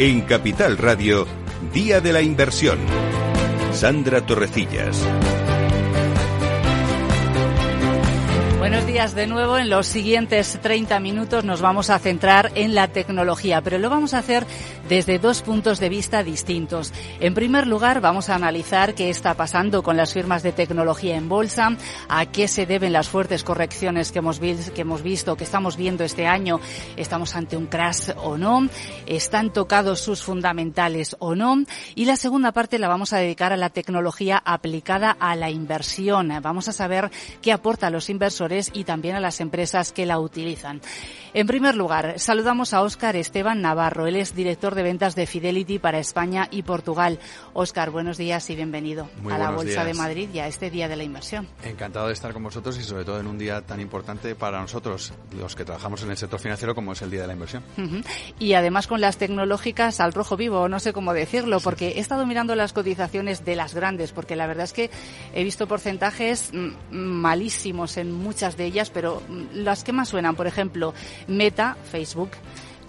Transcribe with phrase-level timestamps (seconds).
[0.00, 1.26] En Capital Radio,
[1.74, 2.78] Día de la Inversión.
[3.70, 5.06] Sandra Torrecillas.
[8.58, 9.58] Buenos días de nuevo.
[9.58, 14.14] En los siguientes 30 minutos nos vamos a centrar en la tecnología, pero lo vamos
[14.14, 14.46] a hacer
[14.90, 16.92] desde dos puntos de vista distintos.
[17.20, 21.28] En primer lugar, vamos a analizar qué está pasando con las firmas de tecnología en
[21.28, 21.76] bolsa,
[22.08, 26.02] a qué se deben las fuertes correcciones que hemos, que hemos visto, que estamos viendo
[26.02, 26.58] este año.
[26.96, 28.68] ¿Estamos ante un crash o no?
[29.06, 31.62] ¿Están tocados sus fundamentales o no?
[31.94, 36.32] Y la segunda parte la vamos a dedicar a la tecnología aplicada a la inversión.
[36.42, 40.18] Vamos a saber qué aporta a los inversores y también a las empresas que la
[40.18, 40.80] utilizan.
[41.32, 44.08] En primer lugar, saludamos a Óscar Esteban Navarro.
[44.08, 47.18] Él es director de ventas de Fidelity para España y Portugal.
[47.52, 50.96] Óscar, buenos días y bienvenido a la Bolsa de Madrid y a este Día de
[50.96, 51.48] la Inversión.
[51.62, 55.12] Encantado de estar con vosotros y sobre todo en un día tan importante para nosotros,
[55.38, 57.62] los que trabajamos en el sector financiero, como es el Día de la Inversión.
[58.38, 62.26] Y además con las tecnológicas al rojo vivo, no sé cómo decirlo, porque he estado
[62.26, 64.90] mirando las cotizaciones de las grandes, porque la verdad es que
[65.34, 70.36] he visto porcentajes mm, malísimos en muchas de ellas, pero mm, las que más suenan,
[70.36, 70.94] por ejemplo,
[71.26, 72.30] Meta, Facebook,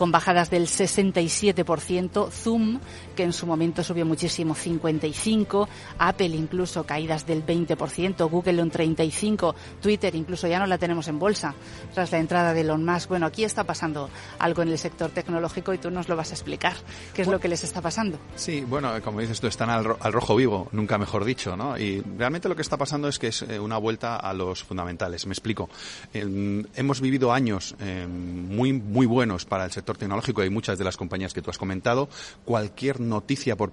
[0.01, 2.79] con bajadas del 67%, Zoom,
[3.15, 5.67] que en su momento subió muchísimo, 55%,
[5.99, 11.19] Apple incluso caídas del 20%, Google un 35%, Twitter incluso ya no la tenemos en
[11.19, 11.53] bolsa
[11.93, 13.09] tras la entrada de Elon Musk.
[13.09, 16.33] Bueno, aquí está pasando algo en el sector tecnológico y tú nos lo vas a
[16.33, 16.73] explicar.
[17.13, 18.17] ¿Qué es lo que les está pasando?
[18.35, 21.77] Sí, bueno, como dices tú, están al, rojo vivo, nunca mejor dicho, ¿no?
[21.77, 25.27] Y realmente lo que está pasando es que es eh, una vuelta a los fundamentales.
[25.27, 25.69] Me explico.
[26.11, 30.97] hemos vivido años eh, muy, muy buenos para el sector tecnológico y muchas de las
[30.97, 32.09] compañías que tú has comentado,
[32.45, 33.71] cualquier noticia por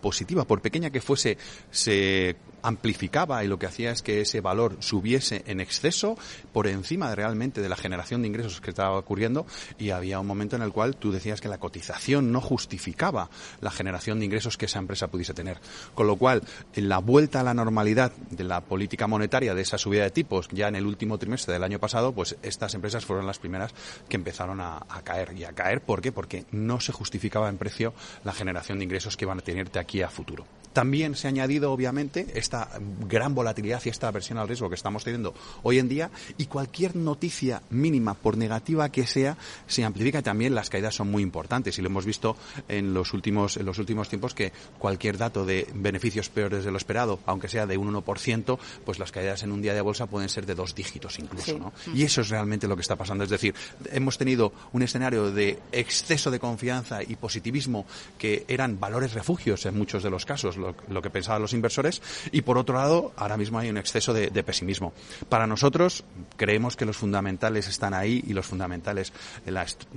[0.00, 1.38] positiva, por pequeña que fuese,
[1.70, 6.16] se amplificaba y lo que hacía es que ese valor subiese en exceso
[6.52, 9.46] por encima de realmente de la generación de ingresos que estaba ocurriendo
[9.78, 13.70] y había un momento en el cual tú decías que la cotización no justificaba la
[13.70, 15.58] generación de ingresos que esa empresa pudiese tener.
[15.94, 16.42] Con lo cual,
[16.74, 20.48] en la vuelta a la normalidad de la política monetaria de esa subida de tipos
[20.52, 23.74] ya en el último trimestre del año pasado, pues estas empresas fueron las primeras
[24.08, 25.32] que empezaron a, caer.
[25.36, 26.12] ¿Y a caer por qué?
[26.12, 27.94] Porque no se justificaba en precio
[28.24, 30.44] la generación de ingresos que iban a tenerte aquí a futuro.
[30.72, 32.68] También se ha añadido, obviamente, esta
[33.08, 36.94] gran volatilidad y esta aversión al riesgo que estamos teniendo hoy en día y cualquier
[36.96, 39.36] noticia mínima, por negativa que sea,
[39.66, 40.22] se amplifica.
[40.22, 42.36] También las caídas son muy importantes y lo hemos visto
[42.68, 46.76] en los últimos, en los últimos tiempos que cualquier dato de beneficios peores de lo
[46.76, 50.28] esperado, aunque sea de un 1%, pues las caídas en un día de bolsa pueden
[50.28, 51.58] ser de dos dígitos incluso.
[51.58, 51.72] ¿no?
[51.94, 53.24] Y eso es realmente lo que está pasando.
[53.24, 53.54] Es decir,
[53.92, 57.86] hemos tenido un escenario de exceso de confianza y positivismo
[58.18, 62.42] que eran valores refugios en muchos de los casos lo, que pensaban los inversores y
[62.42, 64.92] por otro lado ahora mismo hay un exceso de, pesimismo.
[65.28, 66.04] Para nosotros
[66.36, 69.12] creemos que los fundamentales están ahí y los fundamentales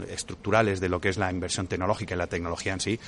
[0.09, 2.99] estructurales de lo que es la inversión tecnológica y la tecnología en sí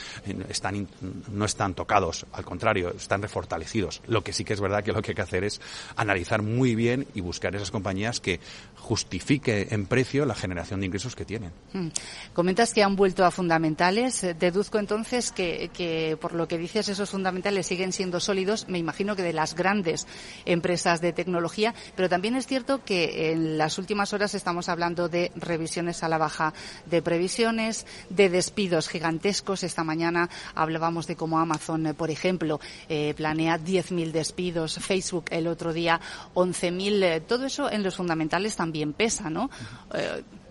[0.49, 0.87] están,
[1.31, 4.01] no están tocados, al contrario, están refortalecidos.
[4.07, 5.61] Lo que sí que es verdad que lo que hay que hacer es
[5.95, 8.39] analizar muy bien y buscar esas compañías que
[8.75, 11.51] justifique en precio la generación de ingresos que tienen.
[11.73, 11.89] Hmm.
[12.33, 14.25] Comentas que han vuelto a fundamentales.
[14.37, 19.15] Deduzco entonces que, que por lo que dices esos fundamentales siguen siendo sólidos, me imagino
[19.15, 20.07] que de las grandes
[20.45, 25.31] empresas de tecnología, pero también es cierto que en las últimas horas estamos hablando de
[25.35, 26.53] revisiones a la baja
[26.85, 29.63] de previsiones, de despidos gigantescos.
[29.63, 35.47] Esta mañana hablábamos de cómo Amazon, eh, por ejemplo, eh, planea 10.000 despidos, Facebook el
[35.47, 35.99] otro día
[36.33, 37.03] 11.000.
[37.03, 39.49] Eh, todo eso en los fundamentales también pesa, ¿no?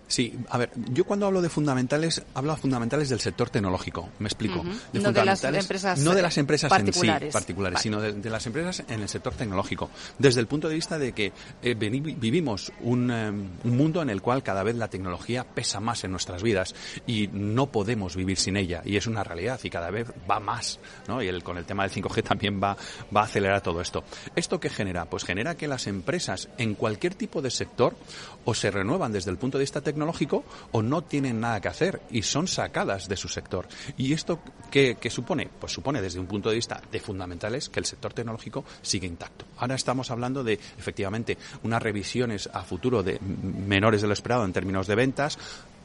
[0.07, 4.27] Sí, a ver, yo cuando hablo de fundamentales, hablo de fundamentales del sector tecnológico, me
[4.27, 4.63] explico.
[4.93, 8.29] de no de las empresas No de las empresas particulares, en sí, particulares, sino de,
[8.29, 9.89] las empresas en el sector tecnológico.
[10.19, 14.21] Desde el punto de vista de que eh, vivimos un, eh, un, mundo en el
[14.21, 16.75] cual cada vez la tecnología pesa más en nuestras vidas
[17.07, 18.83] y no podemos vivir sin ella.
[18.85, 21.21] Y es una realidad y cada vez va más, ¿no?
[21.21, 22.77] Y el, con el tema del 5G también va,
[23.15, 24.03] va a acelerar todo esto.
[24.35, 25.05] ¿Esto qué genera?
[25.05, 27.95] Pues genera que las empresas en cualquier tipo de sector
[28.43, 30.43] o se renuevan desde el punto de vista tecnológico tecnológico
[30.73, 33.67] o no tienen nada que hacer y son sacadas de su sector.
[33.97, 34.39] ¿Y esto
[34.69, 35.49] qué, supone?
[35.59, 39.45] Pues supone desde un punto de vista de fundamentales que el sector tecnológico sigue intacto.
[39.57, 44.51] Ahora estamos hablando de efectivamente unas revisiones a futuro de menores de lo esperado en
[44.51, 45.39] términos de ventas,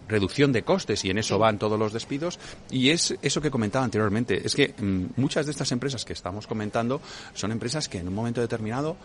[0.08, 3.84] reducción de costes y en eso van todos los despidos y es eso que comentaba
[3.84, 7.00] anteriormente es que mm, muchas de estas empresas que estamos comentando
[7.32, 8.96] son empresas que en un momento determinado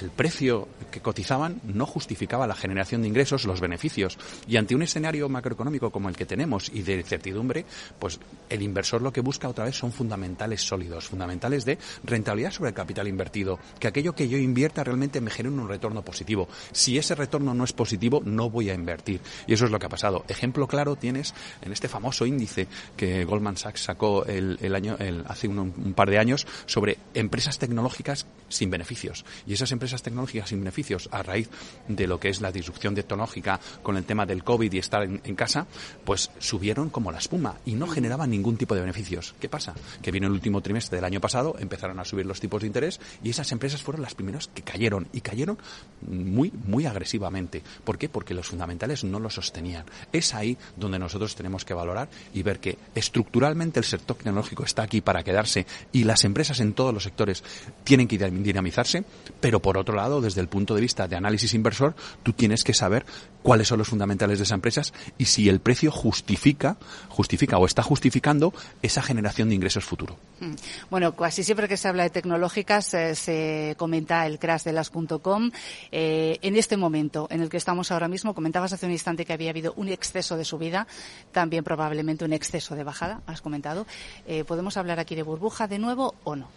[0.00, 4.18] el precio que cotizaban no justificaba la generación de ingresos, los beneficios.
[4.46, 7.64] Y ante un escenario macroeconómico como el que tenemos y de incertidumbre,
[7.98, 12.70] pues el inversor lo que busca otra vez son fundamentales sólidos, fundamentales de rentabilidad sobre
[12.70, 16.48] el capital invertido, que aquello que yo invierta realmente me genere un retorno positivo.
[16.72, 19.20] Si ese retorno no es positivo, no voy a invertir.
[19.46, 20.24] Y eso es lo que ha pasado.
[20.28, 24.96] Ejemplo claro tienes en este famoso índice que Goldman Sachs sacó el, año,
[25.26, 29.24] hace un, un par de años sobre empresas tecnológicas sin beneficios.
[29.46, 31.48] Y esas empresas tecnológicas sin beneficios a raíz
[31.88, 35.34] de lo que es la disrupción tecnológica con el tema del COVID y estar en,
[35.34, 35.66] casa,
[36.04, 39.34] pues subieron como la espuma y no generaban ningún tipo de beneficios.
[39.40, 39.74] ¿Qué pasa?
[40.02, 43.00] Que vino el último trimestre del año pasado, empezaron a subir los tipos de interés
[43.22, 45.58] y esas empresas fueron las primeras que cayeron y cayeron
[46.02, 47.62] muy, muy agresivamente.
[47.84, 48.08] ¿Por qué?
[48.08, 49.84] Porque los fundamentales no lo sostenían.
[50.12, 54.82] Es ahí donde nosotros tenemos que valorar y ver que estructuralmente el sector tecnológico está
[54.82, 57.42] aquí para quedarse y las empresas en todos los sectores
[57.84, 59.04] tienen que dinamizarse,
[59.40, 62.74] pero por otro lado, desde el punto de vista de análisis inversor, tú tienes que
[62.74, 63.04] saber
[63.42, 66.76] cuáles son los fundamentales de esas empresas y si el precio justifica,
[67.08, 68.52] justifica o está justificando
[68.82, 70.16] esa generación de ingresos futuro.
[70.40, 70.54] Mm.
[70.90, 75.50] Bueno, casi siempre que se habla de tecnológicas eh, se comenta el crash de las.com.
[75.92, 79.32] Eh, en este momento en el que estamos ahora mismo, comentabas hace un instante que
[79.32, 80.86] había habido un exceso de subida,
[81.32, 83.86] también probablemente un exceso de bajada, has comentado.
[84.26, 86.48] Eh, ¿Podemos hablar aquí de burbuja de nuevo o no?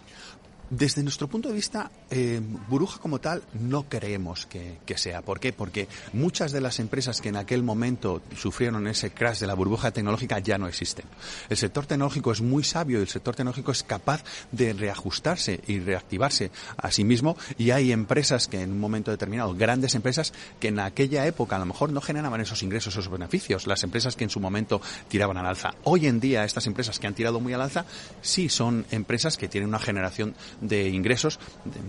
[0.72, 2.40] Desde nuestro punto de vista, eh,
[2.70, 5.22] burbuja como tal no creemos que, sea.
[5.22, 5.52] ¿Por qué?
[5.52, 9.92] Porque muchas de las empresas que en aquel momento sufrieron ese crash de la burbuja
[9.92, 11.04] tecnológica ya no existen.
[11.50, 14.24] El sector tecnológico es muy sabio y el sector tecnológico es capaz
[14.54, 19.54] de reajustarse y reactivarse a sí mismo y hay empresas que en un momento determinado,
[19.54, 20.32] grandes empresas,
[20.62, 23.68] que en aquella época a lo mejor no generaban esos ingresos, esos beneficios.
[23.68, 25.74] Las empresas que en su momento tiraban al alza.
[25.84, 27.86] Hoy en día estas empresas que han tirado muy al alza
[28.22, 31.40] sí son empresas que tienen una generación de ingresos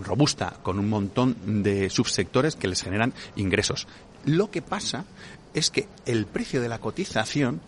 [0.02, 3.86] robusta, con un montón de subsectores que les generan ingresos.
[4.24, 5.04] Lo que pasa
[5.54, 7.60] es que el precio de la cotización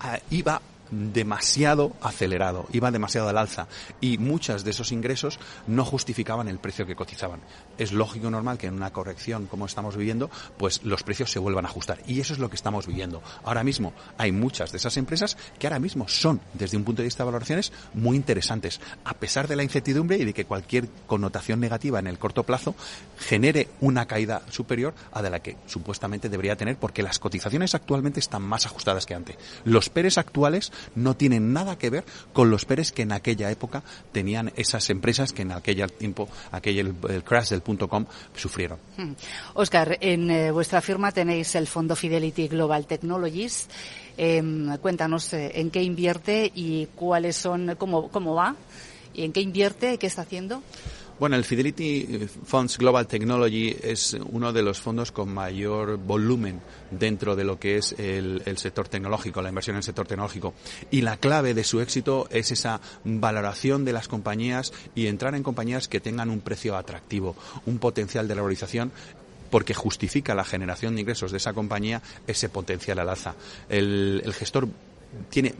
[0.00, 0.60] ah, iba
[0.90, 3.68] demasiado acelerado, iba demasiado al alza
[4.00, 7.40] y muchos de esos ingresos no justificaban el precio que cotizaban.
[7.78, 11.38] Es lógico y normal que en una corrección como estamos viviendo, pues los precios se
[11.38, 13.22] vuelvan a ajustar y eso es lo que estamos viviendo.
[13.44, 17.06] Ahora mismo hay muchas de esas empresas que ahora mismo son, desde un punto de
[17.06, 21.60] vista de valoraciones, muy interesantes, a pesar de la incertidumbre y de que cualquier connotación
[21.60, 22.74] negativa en el corto plazo
[23.18, 28.20] genere una caída superior a de la que supuestamente debería tener porque las cotizaciones actualmente
[28.20, 29.36] están más ajustadas que antes.
[29.64, 33.82] Los PERES actuales no tienen nada que ver con los PERES que en aquella época
[34.12, 38.78] tenían esas empresas que en aquel tiempo, aquel el crash del punto com sufrieron.
[39.54, 39.96] Oscar, hmm.
[40.00, 43.68] en eh, vuestra firma tenéis el fondo Fidelity Global Technologies.
[44.18, 48.56] Em, cuéntanos eh, en qué invierte y cuáles son, cómo, cómo va
[49.12, 50.62] y en qué invierte qué está haciendo.
[51.18, 56.60] Bueno, el Fidelity Funds Global Technology es uno de los fondos con mayor volumen
[56.90, 60.52] dentro de lo que es el, sector tecnológico, la inversión en el sector tecnológico.
[60.90, 65.42] Y la clave de su éxito es esa valoración de las compañías y entrar en
[65.42, 67.34] compañías que tengan un precio atractivo,
[67.64, 68.92] un potencial de valorización
[69.50, 73.36] porque justifica la generación de ingresos de esa compañía ese potencial al alza.
[73.70, 74.68] El, el gestor
[75.30, 75.54] tiene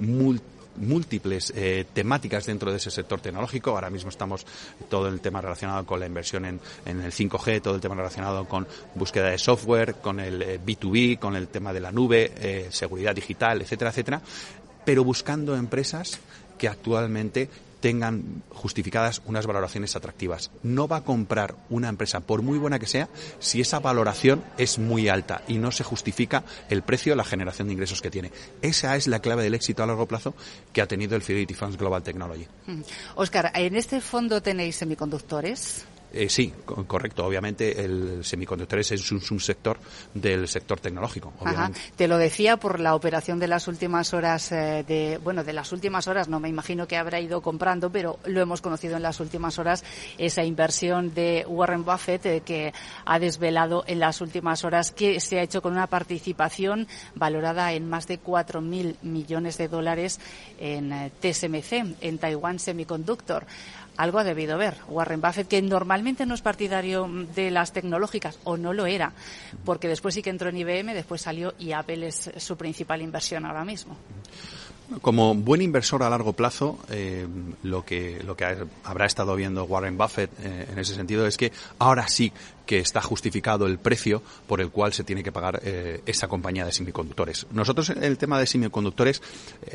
[0.79, 3.71] múltiples eh, temáticas dentro de ese sector tecnológico.
[3.71, 4.47] Ahora mismo estamos
[4.89, 8.67] todo el tema relacionado con la inversión en, el 5G, todo el tema relacionado con
[8.95, 13.15] búsqueda de software, con el B2B, eh, con el tema de la nube, eh, seguridad
[13.15, 14.21] digital, etcétera, etcétera.
[14.85, 16.21] Pero buscando empresas
[16.59, 17.49] que actualmente
[17.81, 20.51] tengan justificadas unas valoraciones atractivas.
[20.63, 24.79] No va a comprar una empresa, por muy buena que sea, si esa valoración es
[24.79, 28.33] muy alta y no se justifica el precio la generación de ingresos que tiene.
[28.63, 30.35] Esa es la clave del éxito a largo plazo
[30.73, 32.47] que ha tenido el Fidelity Funds Global Technology.
[33.15, 33.59] Oscar, mm.
[33.59, 35.85] ¿en este fondo tenéis semiconductores?
[36.17, 36.53] Eh, sí,
[36.87, 37.27] correcto.
[37.27, 39.79] Obviamente el semiconductores es un sector
[40.15, 41.33] del sector tecnológico.
[41.95, 45.73] Te lo decía por la operación de las últimas horas eh, de, bueno, de las
[45.73, 49.21] últimas horas, no me imagino que habrá ido comprando, pero lo hemos conocido en las
[49.21, 49.85] últimas horas,
[50.17, 52.73] esa inversión de Warren Buffett eh, que
[53.05, 57.89] ha desvelado en las últimas horas que se ha hecho con una participación valorada en
[57.89, 60.19] más de 4.000 millones de dólares
[60.59, 63.47] en TSMC, en Taiwan Semiconductor
[63.97, 64.77] algo ha debido ver.
[64.89, 69.13] Warren Buffett, que normalmente no es partidario de las tecnológicas, o no lo era,
[69.65, 73.45] porque después sí que entró en IBM, después salió y Apple es su principal inversión
[73.45, 73.97] ahora mismo.
[75.03, 77.27] Como buen inversor a largo plazo, eh,
[77.65, 78.45] lo que lo que
[78.85, 81.51] habrá estado viendo Warren Buffett eh, en ese sentido es que
[81.81, 82.33] ahora sí
[82.67, 86.65] que está justificado el precio por el cual se tiene que pagar eh, esa compañía
[86.65, 87.47] de semiconductores.
[87.53, 89.23] Nosotros el tema de semiconductores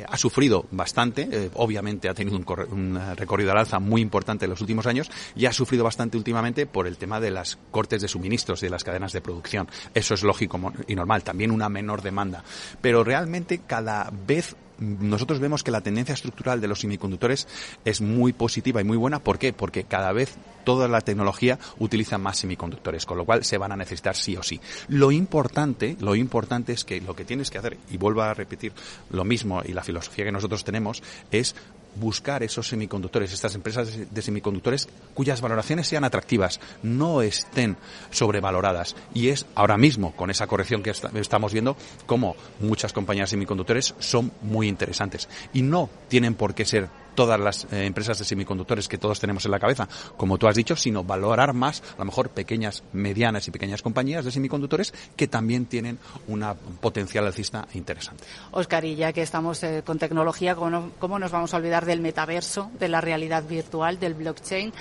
[0.07, 4.61] ha sufrido bastante, obviamente ha tenido un, un, recorrido al alza muy importante en los
[4.61, 8.59] últimos años y ha sufrido bastante últimamente por el tema de las cortes de suministros
[8.59, 9.69] de las cadenas de producción.
[9.93, 12.43] Eso es lógico y normal, también una menor demanda.
[12.81, 17.47] Pero realmente cada vez nosotros vemos que la tendencia estructural de los semiconductores
[17.85, 19.19] es muy positiva y muy buena.
[19.19, 19.53] ¿Por qué?
[19.53, 23.77] Porque cada vez toda la tecnología utiliza más semiconductores, con lo cual se van a
[23.77, 24.59] necesitar sí o sí.
[24.87, 28.73] Lo importante, lo importante es que lo que tienes que hacer, y vuelvo a repetir
[29.11, 31.55] lo mismo y la filosofía que nosotros tenemos, es
[31.95, 37.77] buscar esos semiconductores, estas empresas de semiconductores cuyas valoraciones sean atractivas, no estén
[38.11, 38.95] sobrevaloradas.
[39.13, 43.95] Y es ahora mismo, con esa corrección que estamos viendo, como muchas compañías de semiconductores
[43.99, 45.27] son muy interesantes.
[45.53, 49.45] Y no tienen por qué ser todas las eh, empresas de semiconductores que todos tenemos
[49.45, 49.87] en la cabeza,
[50.17, 54.25] como tú has dicho, sino valorar más, a lo mejor, pequeñas, medianas y pequeñas compañías
[54.25, 58.23] de semiconductores que también tienen una potencial alcista interesante.
[58.51, 62.71] Oscar, y ya que estamos eh, con tecnología, ¿cómo nos vamos a olvidar del metaverso,
[62.79, 64.73] de la realidad virtual, del blockchain?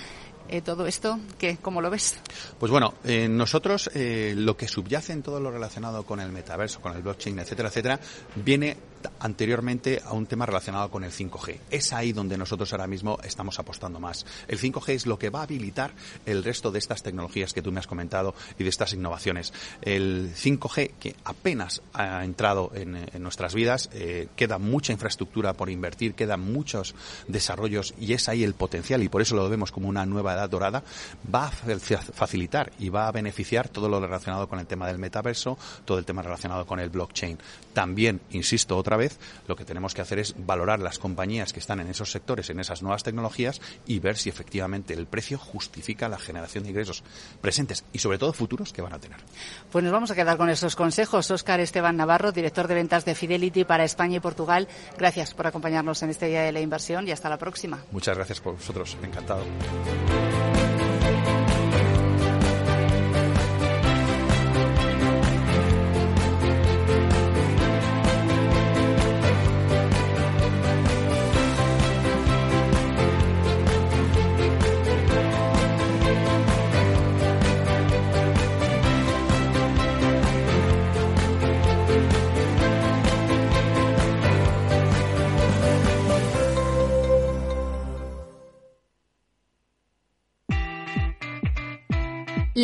[0.53, 1.21] Eh, todo esto?
[1.39, 2.17] ¿qué, ¿Cómo lo ves?
[2.59, 6.81] Pues bueno, eh, nosotros eh, lo que subyace en todo lo relacionado con el metaverso,
[6.81, 8.01] con el blockchain, etcétera, etcétera,
[8.35, 8.77] viene
[9.19, 11.59] anteriormente a un tema relacionado con el 5G.
[11.71, 14.27] Es ahí donde nosotros ahora mismo estamos apostando más.
[14.49, 15.93] El 5G es lo que va a habilitar
[16.27, 19.53] el resto de estas tecnologías que tú me has comentado y de estas innovaciones.
[19.83, 22.91] El 5G, que apenas ha entrado en,
[23.23, 23.91] nuestras vidas,
[24.37, 26.95] queda mucha infraestructura por invertir, quedan muchos
[27.29, 30.83] desarrollos y es ahí el potencial y por eso lo vemos como una nueva dorada
[31.33, 35.59] va a facilitar y va a beneficiar todo lo relacionado con el tema del metaverso,
[35.85, 37.39] todo el tema relacionado con el blockchain.
[37.73, 41.81] También, insisto otra vez, lo que tenemos que hacer es valorar las compañías que están
[41.81, 46.19] en esos sectores, en esas nuevas tecnologías y ver si efectivamente el precio justifica la
[46.19, 47.03] generación de ingresos
[47.41, 49.19] presentes y sobre todo futuros que van a tener.
[49.71, 51.31] Pues nos vamos a quedar con esos consejos.
[51.31, 54.69] Óscar Esteban Navarro, director de ventas de Fidelity para España y Portugal.
[54.99, 57.83] Gracias por acompañarnos en este día de la inversión y hasta la próxima.
[57.93, 58.97] Muchas gracias por vosotros.
[59.03, 59.45] Encantado.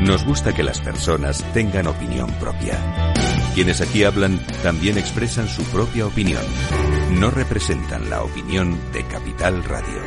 [0.00, 3.12] Nos gusta que las personas tengan opinión propia.
[3.54, 6.42] Quienes aquí hablan también expresan su propia opinión.
[7.12, 10.02] No representan la opinión de Capital Radio.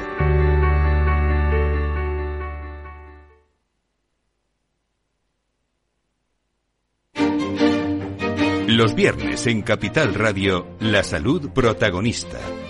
[8.67, 12.39] Los viernes en Capital Radio, la salud protagonista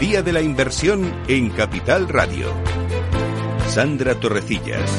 [0.00, 2.48] Día de la Inversión en Capital Radio.
[3.68, 4.90] Sandra Torrecillas.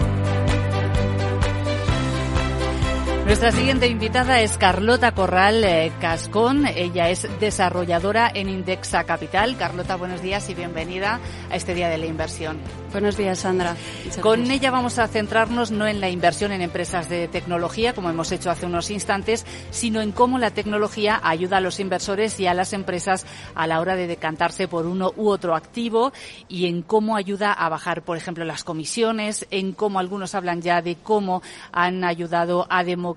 [3.26, 6.68] Nuestra siguiente invitada es Carlota Corral eh, Cascón.
[6.68, 9.58] Ella es desarrolladora en Indexa Capital.
[9.58, 12.60] Carlota, buenos días y bienvenida a este Día de la Inversión.
[12.92, 13.76] Buenos días, Sandra.
[14.22, 18.32] Con ella vamos a centrarnos no en la inversión en empresas de tecnología, como hemos
[18.32, 22.54] hecho hace unos instantes, sino en cómo la tecnología ayuda a los inversores y a
[22.54, 26.14] las empresas a la hora de decantarse por uno u otro activo
[26.48, 30.84] y en cómo ayuda a bajar, por ejemplo, las comisiones, en cómo algunos hablan ya
[30.84, 31.42] de cómo
[31.74, 33.15] han ayudado a democratizar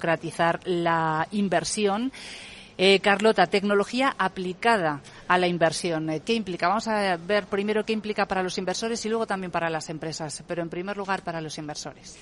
[0.65, 2.13] la inversión.
[2.81, 6.09] Eh, Carlota, tecnología aplicada a la inversión.
[6.11, 6.69] Eh, ¿Qué implica?
[6.69, 10.45] Vamos a ver primero qué implica para los inversores y luego también para las empresas,
[10.47, 12.17] pero en primer lugar para los inversores.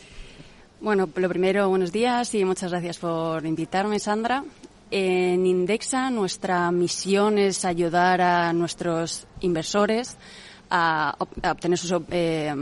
[0.81, 4.45] Bueno, lo primero, buenos días y muchas gracias por invitarme, Sandra.
[4.91, 10.17] En Indexa nuestra misión es ayudar a nuestros inversores
[10.71, 12.55] a, obtener sus eh,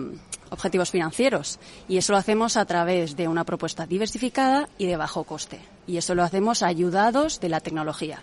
[0.54, 1.58] objetivos financieros
[1.88, 5.96] y eso lo hacemos a través de una propuesta diversificada y de bajo coste y
[5.96, 8.22] eso lo hacemos ayudados de la tecnología.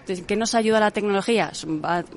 [0.00, 1.52] Entonces, ¿Qué nos ayuda la tecnología?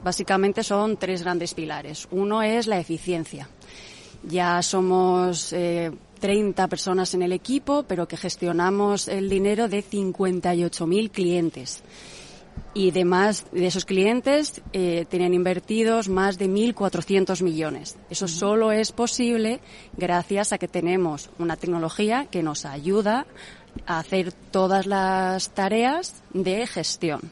[0.03, 2.07] Básicamente son tres grandes pilares.
[2.11, 3.49] Uno es la eficiencia.
[4.23, 11.11] Ya somos eh, 30 personas en el equipo, pero que gestionamos el dinero de 58.000
[11.11, 11.83] clientes.
[12.73, 17.97] Y además de esos clientes eh, tienen invertidos más de 1.400 millones.
[18.09, 19.59] Eso solo es posible
[19.97, 23.25] gracias a que tenemos una tecnología que nos ayuda
[23.85, 27.31] a hacer todas las tareas de gestión.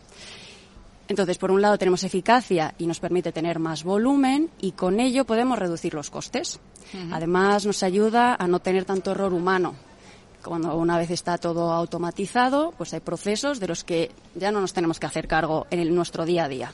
[1.08, 5.26] Entonces, por un lado tenemos eficacia y nos permite tener más volumen y con ello
[5.26, 6.60] podemos reducir los costes.
[7.12, 9.76] Además, nos ayuda a no tener tanto error humano.
[10.44, 14.74] Cuando una vez está todo automatizado, pues hay procesos de los que ya no nos
[14.74, 16.74] tenemos que hacer cargo en nuestro día a día.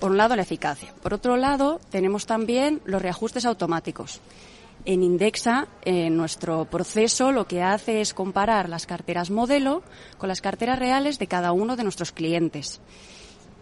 [0.00, 0.92] Por un lado, la eficacia.
[1.02, 4.20] Por otro lado, tenemos también los reajustes automáticos.
[4.84, 9.82] En Indexa, en nuestro proceso, lo que hace es comparar las carteras modelo
[10.18, 12.80] con las carteras reales de cada uno de nuestros clientes.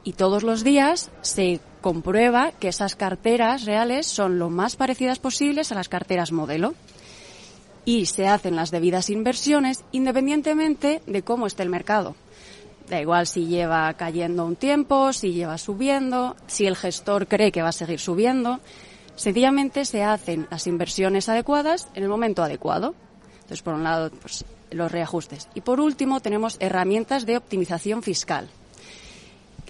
[0.05, 5.73] Y todos los días se comprueba que esas carteras reales son lo más parecidas posibles
[5.73, 6.75] a las carteras modelo.
[7.85, 12.17] Y se hacen las debidas inversiones independientemente de cómo esté el mercado.
[12.89, 17.63] Da igual si lleva cayendo un tiempo, si lleva subiendo, si el gestor cree que
[17.63, 18.61] va a seguir subiendo.
[19.17, 22.95] Sencillamente se hacen las inversiones adecuadas en el momento adecuado.
[23.37, 25.49] Entonces, por un lado, pues, los reajustes.
[25.55, 28.49] Y por último, tenemos herramientas de optimización fiscal.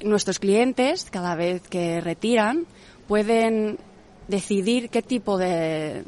[0.02, 2.66] Nuestros clientes, cada vez que retiran,
[3.06, 3.78] pueden
[4.28, 6.04] decidir qué tipo de,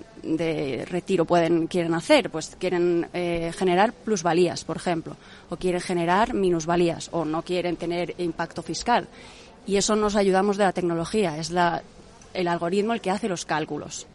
[0.88, 2.30] retiro pueden quieren hacer.
[2.30, 5.16] Pues quieren eh, generar plusvalías, por ejemplo,
[5.50, 9.08] o quieren generar minusvalías, o no quieren tener impacto fiscal.
[9.66, 11.36] Y eso nos ayudamos de la tecnología.
[11.38, 11.82] Es la
[12.36, 14.06] el algoritmo el que hace los cálculos.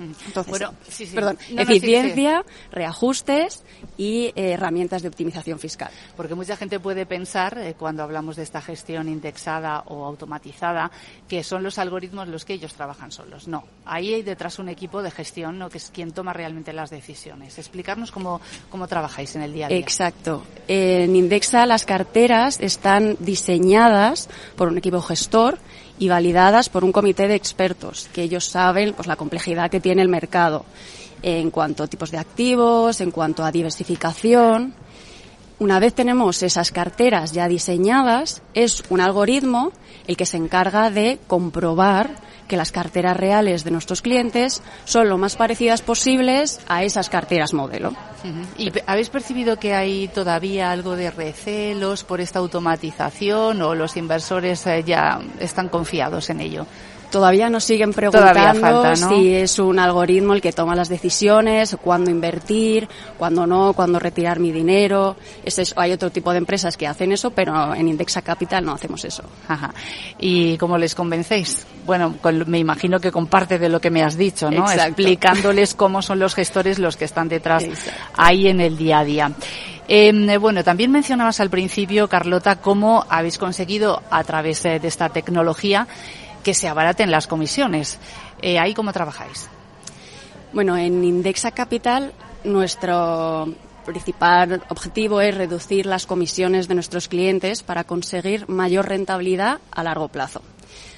[0.00, 0.74] Entonces, bueno,
[1.14, 3.62] perdón, eficiencia, reajustes
[3.96, 5.90] y eh, herramientas de optimización fiscal.
[6.16, 10.90] Porque mucha gente puede pensar, eh, cuando hablamos de esta gestión indexada o automatizada,
[11.28, 13.46] que son los algoritmos los que ellos trabajan solos.
[13.46, 15.68] No, ahí hay detrás un equipo de gestión ¿no?
[15.68, 17.58] que es quien toma realmente las decisiones.
[17.58, 19.78] Explicarnos cómo, cómo trabajáis en el día a día.
[19.78, 20.44] Exacto.
[20.68, 25.58] En Indexa las carteras están diseñadas por un equipo gestor
[26.00, 30.02] y validadas por un comité de expertos, que ellos saben pues, la complejidad que tiene
[30.02, 30.64] el mercado
[31.22, 34.74] en cuanto a tipos de activos, en cuanto a diversificación.
[35.58, 39.72] Una vez tenemos esas carteras ya diseñadas, es un algoritmo
[40.06, 45.18] el que se encarga de comprobar que las carteras reales de nuestros clientes son lo
[45.18, 47.94] más parecidas posibles a esas carteras modelo.
[48.58, 54.66] ¿Y habéis percibido que hay todavía algo de recelos por esta automatización o los inversores
[54.66, 56.66] eh, ya están confiados en ello?
[57.10, 62.88] Todavía nos siguen preguntando si es un algoritmo el que toma las decisiones, cuándo invertir,
[63.18, 65.16] cuándo no, cuándo retirar mi dinero.
[65.44, 69.04] Es Hay otro tipo de empresas que hacen eso, pero en Indexa Capital no hacemos
[69.04, 69.24] eso.
[69.48, 69.74] Ajá.
[70.18, 71.66] ¿Y cómo les convencéis?
[71.84, 72.14] Bueno,
[72.46, 74.70] me imagino que comparte de lo que me has dicho, ¿no?
[74.70, 77.64] Explicándoles cómo son los gestores los que están detrás
[78.14, 79.32] ahí en el día a día.
[79.92, 85.88] Eh, bueno, también mencionabas al principio, Carlota, cómo habéis conseguido a través de esta tecnología
[86.42, 87.98] que se abaraten las comisiones.
[88.42, 89.48] Eh, ¿Ahí cómo trabajáis?
[90.52, 92.12] Bueno, en Indexa Capital
[92.44, 99.82] nuestro principal objetivo es reducir las comisiones de nuestros clientes para conseguir mayor rentabilidad a
[99.82, 100.42] largo plazo.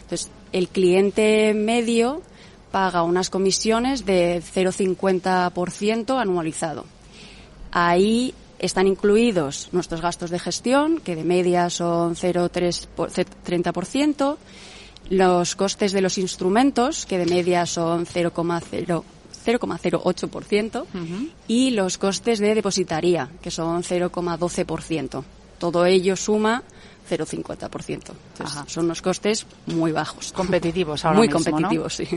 [0.02, 2.22] Entonces, el cliente medio
[2.70, 6.84] paga unas comisiones de 0,50% anualizado.
[7.70, 14.36] Ahí están incluidos nuestros gastos de gestión, que de media son 0,30%,
[15.12, 20.86] los costes de los instrumentos, que de media son 0,08%,
[21.48, 25.22] y los costes de depositaría, que son 0,12%.
[25.58, 26.62] Todo ello suma
[27.08, 28.12] 0,50%.
[28.66, 30.32] Son unos costes muy bajos.
[30.32, 32.08] Competitivos ahora Muy competitivos, sí.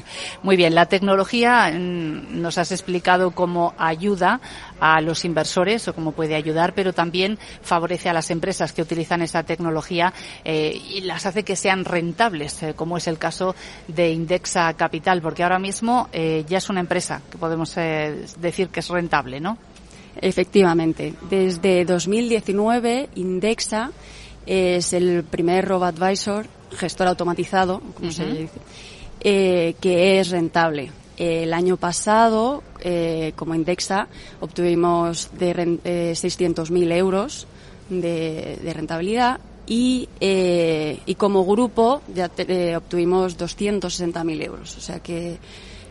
[0.43, 0.75] Muy bien.
[0.75, 4.39] La tecnología mm, nos has explicado cómo ayuda
[4.79, 9.21] a los inversores o cómo puede ayudar, pero también favorece a las empresas que utilizan
[9.21, 13.55] esa tecnología eh, y las hace que sean rentables, eh, como es el caso
[13.87, 18.79] de Indexa Capital, porque ahora mismo eh, ya es una empresa que podemos decir que
[18.79, 19.57] es rentable, ¿no?
[20.21, 21.13] Efectivamente.
[21.29, 23.91] Desde 2019, Indexa
[24.45, 28.59] es el primer robo-advisor, gestor automatizado, como se dice,
[29.21, 30.91] eh, que es rentable.
[31.17, 34.07] El año pasado, eh, como Indexa,
[34.41, 37.47] obtuvimos de eh, 600.000 euros
[37.89, 42.29] de, rentabilidad y, eh, y como grupo ya
[42.77, 44.77] obtuvimos 260.000 euros.
[44.77, 45.37] O sea que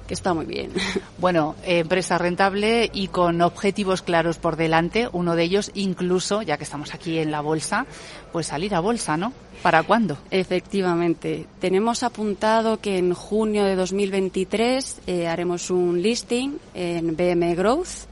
[0.06, 0.72] que está muy bien.
[1.18, 6.64] Bueno, empresa rentable y con objetivos claros por delante, uno de ellos incluso, ya que
[6.64, 7.86] estamos aquí en la bolsa,
[8.30, 9.32] pues salir a bolsa, ¿no?
[9.62, 10.18] ¿Para cuándo?
[10.30, 11.46] Efectivamente.
[11.60, 18.06] Tenemos apuntado que en junio de 2023 eh, haremos un listing en BM Growth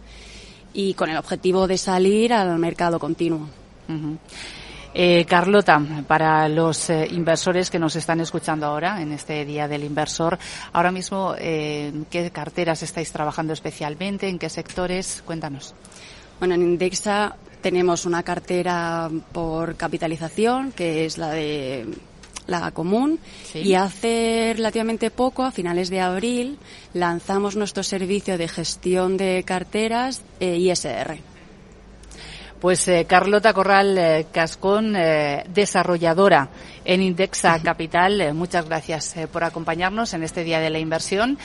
[0.72, 3.48] y con el objetivo de salir al mercado continuo.
[4.94, 9.84] Eh, Carlota, para los eh, inversores que nos están escuchando ahora, en este Día del
[9.84, 10.38] Inversor,
[10.72, 14.28] ahora mismo, eh, ¿qué carteras estáis trabajando especialmente?
[14.28, 15.22] ¿En qué sectores?
[15.24, 15.74] Cuéntanos.
[16.38, 21.86] Bueno, en Indexa tenemos una cartera por capitalización, que es la de
[22.46, 23.20] la común
[23.54, 26.58] y hace relativamente poco, a finales de abril,
[26.92, 31.31] lanzamos nuestro servicio de gestión de carteras ISR.
[32.62, 36.48] Pues eh, Carlota Corral eh, Cascón, eh, desarrolladora
[36.84, 41.38] en Indexa Capital, muchas gracias por acompañarnos en este Día de la Inversión.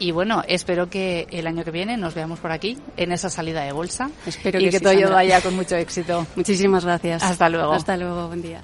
[0.00, 3.62] Y bueno, espero que el año que viene nos veamos por aquí, en esa salida
[3.62, 4.10] de bolsa.
[4.26, 6.26] Espero y que, todo vaya con mucho éxito.
[6.34, 7.22] Muchísimas gracias.
[7.22, 7.72] Hasta luego.
[7.72, 8.60] Hasta luego, buen día.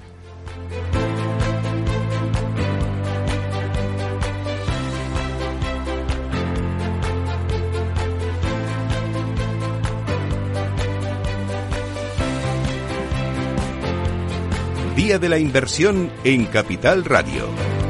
[15.03, 17.82] Día de la Inversión en Capital Radio.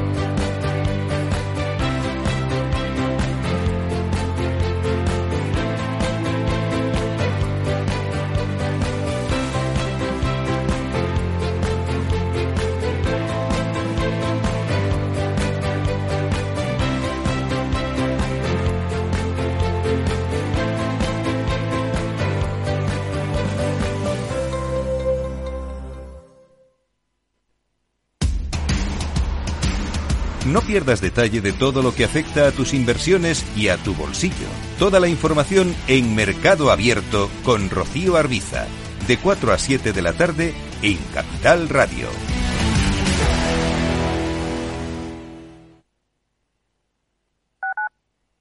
[30.74, 34.48] Pierdas detalle de todo lo que afecta a tus inversiones y a tu bolsillo.
[34.76, 38.66] Toda la información en Mercado Abierto con Rocío Arbiza,
[39.06, 42.08] de 4 a 7 de la tarde en Capital Radio.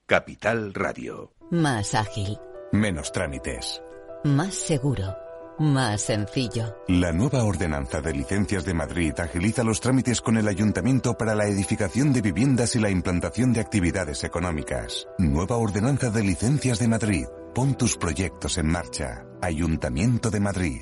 [0.08, 1.34] Capital Radio.
[1.52, 2.40] Más ágil.
[2.72, 3.80] Menos trámites.
[4.24, 5.23] Más seguro.
[5.60, 6.76] Más sencillo.
[6.88, 11.46] La nueva ordenanza de licencias de Madrid agiliza los trámites con el ayuntamiento para la
[11.48, 15.08] edificación de viviendas y la implantación de actividades económicas.
[15.18, 17.26] Nueva ordenanza de licencias de Madrid.
[17.54, 19.26] Pon tus proyectos en marcha.
[19.42, 20.82] Ayuntamiento de Madrid.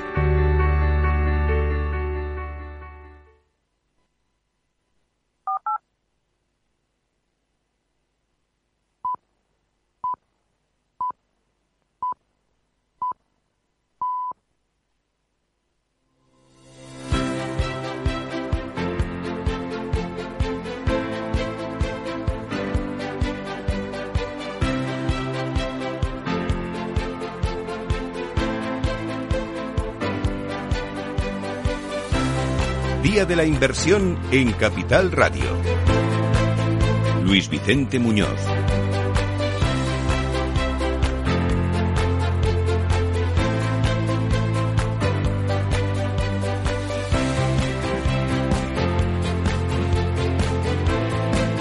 [33.11, 35.43] Día de la Inversión en Capital Radio.
[37.25, 38.39] Luis Vicente Muñoz.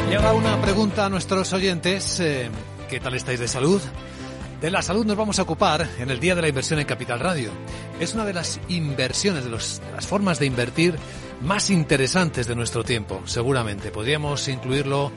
[0.09, 2.21] Llega una pregunta a nuestros oyentes.
[2.21, 2.49] eh,
[2.89, 3.83] ¿Qué tal estáis de salud?
[4.61, 7.19] De la salud nos vamos a ocupar en el Día de la Inversión en Capital
[7.19, 7.51] Radio.
[7.99, 10.97] Es una de las inversiones, de, las formas de invertir
[11.41, 13.91] más interesantes de nuestro tiempo, seguramente.
[13.91, 15.13] Podríamos incluirlo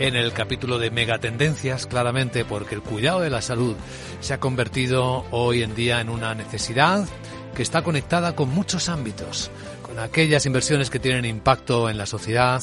[0.00, 3.76] en el capítulo de megatendencias, claramente, porque el cuidado de la salud
[4.18, 7.06] se ha convertido hoy en día en una necesidad
[7.54, 12.62] que está conectada con muchos ámbitos, con aquellas inversiones que tienen impacto en la sociedad,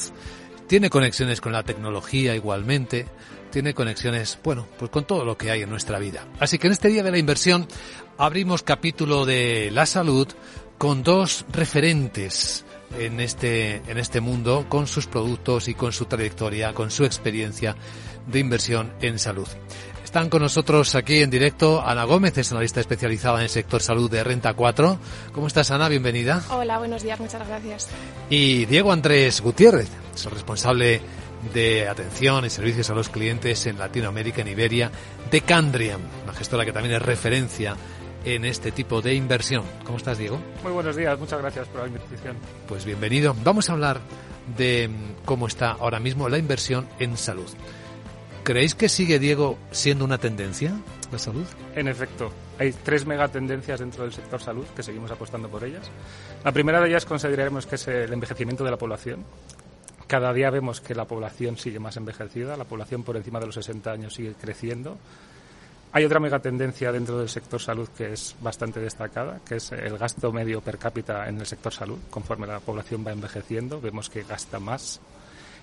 [0.66, 3.06] tiene conexiones con la tecnología igualmente,
[3.50, 6.26] tiene conexiones, bueno, pues con todo lo que hay en nuestra vida.
[6.40, 7.66] Así que en este día de la inversión
[8.18, 10.28] abrimos capítulo de la salud
[10.78, 12.64] con dos referentes
[12.98, 17.76] en este, en este mundo, con sus productos y con su trayectoria, con su experiencia
[18.26, 19.48] de inversión en salud.
[20.04, 24.10] Están con nosotros aquí en directo Ana Gómez, es analista especializada en el sector salud
[24.10, 24.98] de Renta 4.
[25.32, 25.88] ¿Cómo estás, Ana?
[25.88, 26.42] Bienvenida.
[26.50, 27.88] Hola, buenos días, muchas gracias.
[28.30, 31.00] Y Diego Andrés Gutiérrez, es el responsable
[31.52, 34.90] de atención y servicios a los clientes en Latinoamérica, en Iberia,
[35.30, 37.76] de Candriam, una gestora que también es referencia
[38.24, 39.64] en este tipo de inversión.
[39.84, 40.38] ¿Cómo estás, Diego?
[40.62, 42.36] Muy buenos días, muchas gracias por la invitación.
[42.66, 43.34] Pues bienvenido.
[43.44, 44.00] Vamos a hablar
[44.56, 44.90] de
[45.24, 47.48] cómo está ahora mismo la inversión en salud.
[48.42, 50.72] ¿Creéis que sigue, Diego, siendo una tendencia
[51.10, 51.44] la salud?
[51.74, 55.90] En efecto, hay tres megatendencias dentro del sector salud que seguimos apostando por ellas.
[56.44, 59.24] La primera de ellas consideraremos que es el envejecimiento de la población.
[60.06, 63.56] Cada día vemos que la población sigue más envejecida, la población por encima de los
[63.56, 64.96] 60 años sigue creciendo.
[65.92, 70.32] Hay otra megatendencia dentro del sector salud que es bastante destacada, que es el gasto
[70.32, 71.98] medio per cápita en el sector salud.
[72.10, 75.00] Conforme la población va envejeciendo, vemos que gasta más.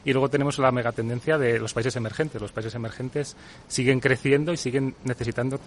[0.03, 2.41] Y luego tenemos la megatendencia de los países emergentes.
[2.41, 5.59] Los países emergentes siguen creciendo y siguen necesitando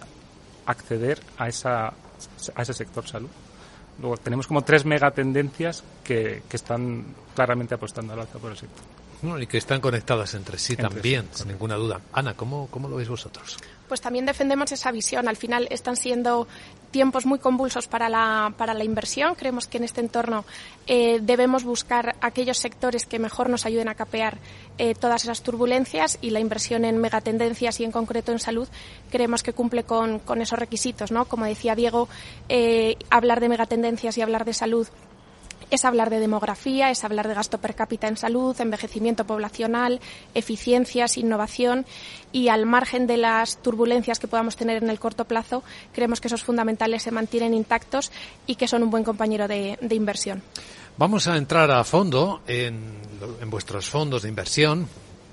[0.65, 3.29] acceder a, a ese sector salud.
[3.99, 7.05] Luego tenemos como tres megatendencias que, que están
[7.35, 8.83] claramente apostando al alza por el sector.
[9.21, 11.99] Bueno, y que están conectadas entre sí Entre también, sí, sin ninguna duda.
[12.13, 13.57] Ana, ¿cómo, ¿cómo lo veis vosotros?
[13.87, 15.27] Pues también defendemos esa visión.
[15.27, 16.47] Al final están siendo
[16.91, 19.35] tiempos muy convulsos para la, para la inversión.
[19.35, 20.45] Creemos que en este entorno
[20.87, 24.37] eh, debemos buscar aquellos sectores que mejor nos ayuden a capear
[24.77, 28.67] eh, todas esas turbulencias y la inversión en megatendencias y en concreto en salud
[29.11, 31.11] creemos que cumple con, con esos requisitos.
[31.11, 31.25] ¿no?
[31.25, 32.07] Como decía Diego,
[32.49, 34.87] eh, hablar de megatendencias y hablar de salud
[35.69, 39.99] es hablar de demografía, es hablar de gasto per cápita en salud, envejecimiento poblacional,
[40.33, 41.85] eficiencias, innovación
[42.31, 46.27] y al margen de las turbulencias que podamos tener en el corto plazo, creemos que
[46.27, 48.11] esos fundamentales se mantienen intactos
[48.45, 50.41] y que son un buen compañero de, inversión.
[50.97, 54.87] Vamos a entrar a fondo en vuestros fondos de inversión.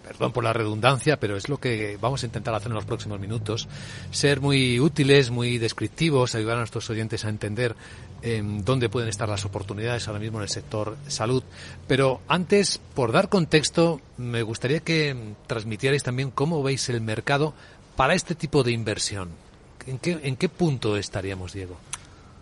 [0.07, 3.19] Perdón por la redundancia, pero es lo que vamos a intentar hacer en los próximos
[3.19, 3.69] minutos.
[4.11, 7.75] Ser muy útiles, muy descriptivos, ayudar a nuestros oyentes a entender
[8.21, 11.43] em, dónde pueden estar las oportunidades ahora mismo en el sector salud.
[11.89, 17.55] Pero antes, por dar contexto, me gustaría que em, transmitierais también cómo veis el mercado
[17.97, 19.31] para este tipo de inversión.
[19.87, 21.77] ¿En qué, en qué punto estaríamos, Diego?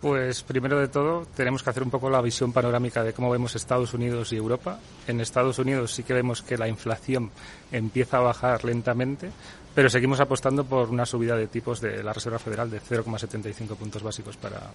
[0.03, 3.55] Pues primero de todo tenemos que hacer un poco la visión panorámica de cómo vemos
[3.55, 4.81] Estados Unidos y Europa.
[5.07, 7.31] En Estados Unidos sí que vemos que la inflación
[7.71, 9.31] empieza a bajar lentamente,
[9.73, 14.03] pero seguimos apostando por una subida de tipos de la Reserva Federal de 0,75 puntos
[14.03, 14.73] básicos para,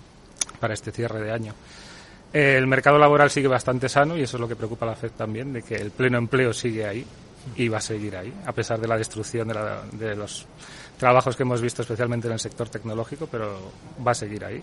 [0.62, 1.54] para este cierre de año.
[2.32, 5.12] El mercado laboral sigue bastante sano y eso es lo que preocupa a la FED
[5.12, 7.06] también, de que el pleno empleo sigue ahí.
[7.56, 9.50] y va a seguir ahí, a pesar de la destrucción
[9.94, 10.46] de, los
[10.98, 13.72] trabajos que hemos visto, especialmente en el sector tecnológico, pero
[14.06, 14.62] va a seguir ahí.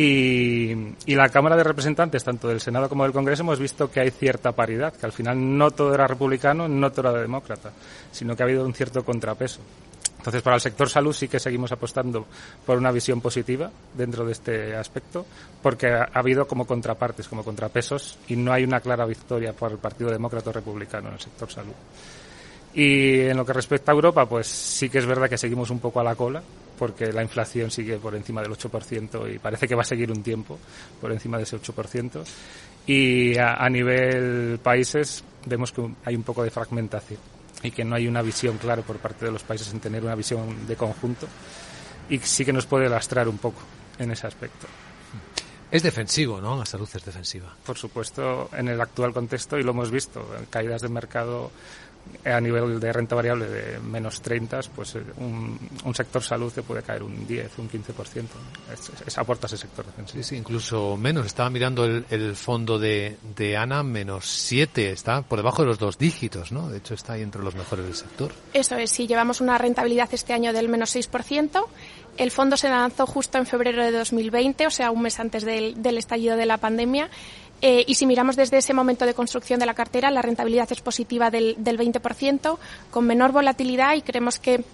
[0.00, 3.98] Y, y, la Cámara de Representantes, tanto del Senado como del Congreso, hemos visto que
[3.98, 7.72] hay cierta paridad, que al final no todo era republicano, no todo era demócrata,
[8.12, 9.60] sino que ha habido un cierto contrapeso.
[10.18, 12.26] Entonces, para el sector salud sí que seguimos apostando
[12.64, 15.26] por una visión positiva dentro de este aspecto,
[15.60, 19.78] porque ha, habido como contrapartes, como contrapesos, y no hay una clara victoria por el
[19.78, 21.74] Partido Demócrata o Republicano en el sector salud.
[22.78, 25.80] Y en lo que respecta a Europa, pues sí que es verdad que seguimos un
[25.80, 26.40] poco a la cola,
[26.78, 30.22] porque la inflación sigue por encima del 8% y parece que va a seguir un
[30.22, 30.56] tiempo
[31.00, 32.22] por encima de ese 8%.
[32.86, 37.18] Y a, a nivel países vemos que hay un poco de fragmentación
[37.64, 40.14] y que no hay una visión clara por parte de los países en tener una
[40.14, 41.26] visión de conjunto
[42.08, 43.58] y sí que nos puede lastrar un poco
[43.98, 44.68] en ese aspecto.
[45.70, 46.56] Es defensivo, ¿no?
[46.56, 47.54] La salud es defensiva.
[47.66, 51.50] Por supuesto, en el actual contexto, y lo hemos visto, caídas de mercado
[52.24, 56.82] a nivel de renta variable de menos 30, pues eh, un, sector salud te puede
[56.82, 58.24] caer un 10, un 15%.
[58.72, 60.22] Es, es, aporta ese sector defensivo.
[60.22, 61.26] Sí, sí, incluso menos.
[61.26, 65.98] Estaba mirando el, fondo de, de, ANA, menos 7, está por debajo de los dos
[65.98, 66.68] dígitos, ¿no?
[66.68, 68.32] De hecho, está ahí entre los mejores del sector.
[68.52, 71.66] Eso es, sí, llevamos una rentabilidad este año del menos 6%.
[72.16, 75.80] El fondo se lanzó justo en febrero de 2020, o sea, un mes antes del,
[75.80, 77.08] del estallido de la pandemia
[77.60, 80.80] eh, y si miramos desde ese momento de construcción de la cartera, la rentabilidad es
[80.80, 82.58] positiva del, del 20%,
[82.90, 84.64] con menor volatilidad y creemos que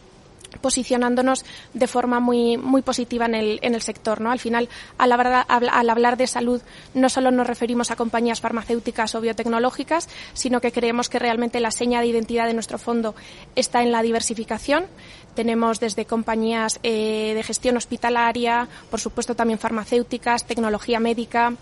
[0.60, 4.20] posicionándonos de forma muy, muy positiva en el, en el sector.
[4.20, 4.30] ¿no?
[4.30, 4.68] Al final,
[4.98, 6.60] al hablar, al hablar de salud,
[6.94, 11.70] no solo nos referimos a compañías farmacéuticas o biotecnológicas, sino que creemos que realmente la
[11.70, 13.14] seña de identidad de nuestro fondo
[13.56, 14.86] está en la diversificación.
[15.34, 21.54] Tenemos desde compañías eh, de gestión hospitalaria, por supuesto también farmacéuticas, tecnología médica,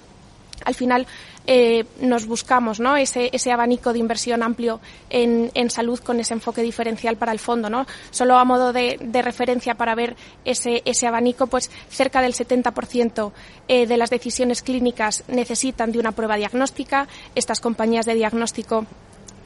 [0.65, 1.07] al final
[1.47, 2.97] eh, nos buscamos ¿no?
[2.97, 7.69] ese, abanico de inversión amplio en, salud con ese enfoque diferencial para el fondo.
[7.69, 7.87] ¿no?
[8.11, 13.33] Solo a modo de, referencia para ver ese, ese, abanico, pues cerca del 70%
[13.69, 17.09] eh, de las decisiones clínicas necesitan de una prueba diagnóstica.
[17.35, 18.87] Estas compañías de diagnóstico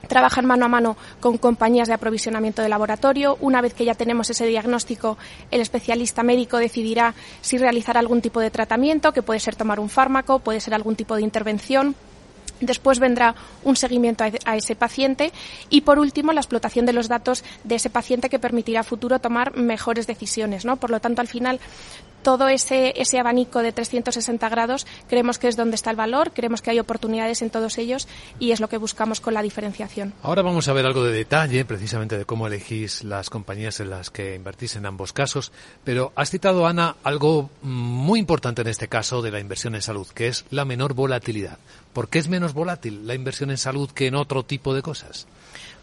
[0.06, 3.36] trabajan mano a mano con compañías de aprovisionamiento de laboratorio.
[3.40, 5.18] Una vez que ya tenemos ese diagnóstico,
[5.50, 9.88] el especialista médico decidirá si realizar algún tipo de tratamiento, que puede ser tomar un
[9.88, 11.94] fármaco, puede ser algún tipo de intervención.
[12.60, 15.30] Después vendrá un seguimiento a ese paciente
[15.68, 19.18] y, por último, la explotación de los datos de ese paciente que permitirá a futuro
[19.18, 20.64] tomar mejores decisiones.
[20.64, 20.76] ¿no?
[20.76, 21.60] Por lo tanto, al final,
[22.26, 26.60] todo ese, ese abanico de 360 grados creemos que es donde está el valor, creemos
[26.60, 28.08] que hay oportunidades en todos ellos
[28.40, 30.12] y es lo que buscamos con la diferenciación.
[30.24, 34.10] Ahora vamos a ver algo de detalle precisamente de cómo elegís las compañías en las
[34.10, 35.52] que invertís en ambos casos,
[35.84, 40.08] pero has citado, Ana, algo muy importante en este caso de la inversión en salud,
[40.08, 41.58] que es la menor volatilidad.
[41.92, 45.28] ¿Por qué es menos volátil la inversión en salud que en otro tipo de cosas?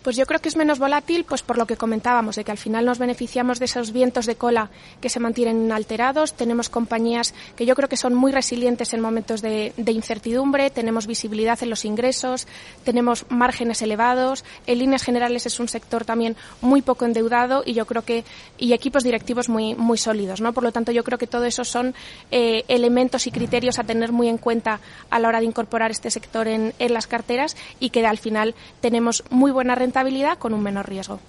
[0.03, 2.57] Pues yo creo que es menos volátil, pues por lo que comentábamos, de que al
[2.57, 6.33] final nos beneficiamos de esos vientos de cola que se mantienen inalterados.
[6.33, 11.57] Tenemos compañías que yo creo que son muy resilientes en momentos de, incertidumbre, tenemos visibilidad
[11.63, 12.47] en los ingresos,
[12.83, 14.43] tenemos márgenes elevados.
[14.67, 18.25] En líneas generales es un sector también muy poco endeudado y yo creo que
[18.57, 20.51] y equipos directivos muy muy sólidos, ¿no?
[20.51, 21.95] Por lo tanto, yo creo que todo eso son
[22.29, 26.11] eh, elementos y criterios a tener muy en cuenta a la hora de incorporar este
[26.11, 30.55] sector en, en las carteras y que al final tenemos muy buena renta rentabilidad con
[30.55, 31.19] un menor riesgo.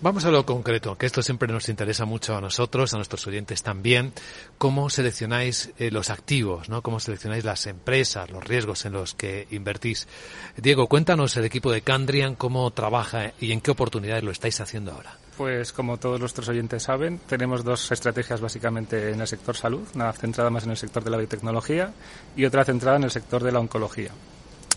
[0.00, 3.62] Vamos a lo concreto, que esto siempre nos interesa mucho a nosotros, a nuestros oyentes
[3.62, 4.14] también.
[4.56, 6.70] ¿Cómo seleccionáis eh, los activos?
[6.70, 6.80] ¿no?
[6.80, 10.08] ¿Cómo seleccionáis las empresas, los riesgos en los que invertís?
[10.56, 14.92] Diego, cuéntanos el equipo de Candrian, cómo trabaja y en qué oportunidades lo estáis haciendo
[14.92, 15.18] ahora.
[15.36, 20.10] Pues como todos nuestros oyentes saben, tenemos dos estrategias básicamente en el sector salud, una
[20.14, 21.92] centrada más en el sector de la biotecnología
[22.34, 24.10] y otra centrada en el sector de la oncología.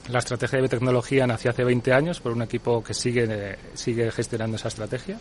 [0.09, 4.57] La estrategia de biotecnología nació hace 20 años por un equipo que sigue, sigue gestionando
[4.57, 5.17] esa estrategia.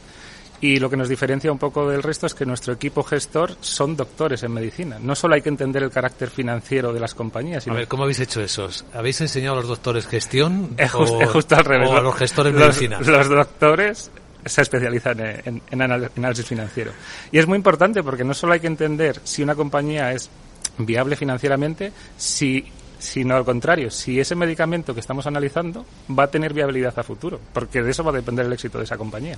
[0.61, 3.97] Y lo que nos diferencia un poco del resto es que nuestro equipo gestor son
[3.97, 4.97] doctores en medicina.
[5.01, 7.65] No solo hay que entender el carácter financiero de las compañías.
[7.65, 7.75] Sino...
[7.75, 8.69] A ver, ¿cómo habéis hecho eso?
[8.95, 10.75] ¿Habéis enseñado a los doctores gestión?
[10.79, 11.91] Es, justo, al revés.
[11.91, 13.01] O a los gestores medicina?
[13.01, 14.13] Los doctores
[14.45, 16.93] se especializan en, en, análisis financiero.
[17.33, 20.31] Y es muy importante porque no solo hay que entender si una compañía es
[20.79, 22.65] viable financieramente, si
[23.03, 25.85] sino al contrario, si ese medicamento que estamos analizando
[26.17, 28.85] va a tener viabilidad a futuro, porque de eso va a depender el éxito de
[28.85, 29.37] esa compañía.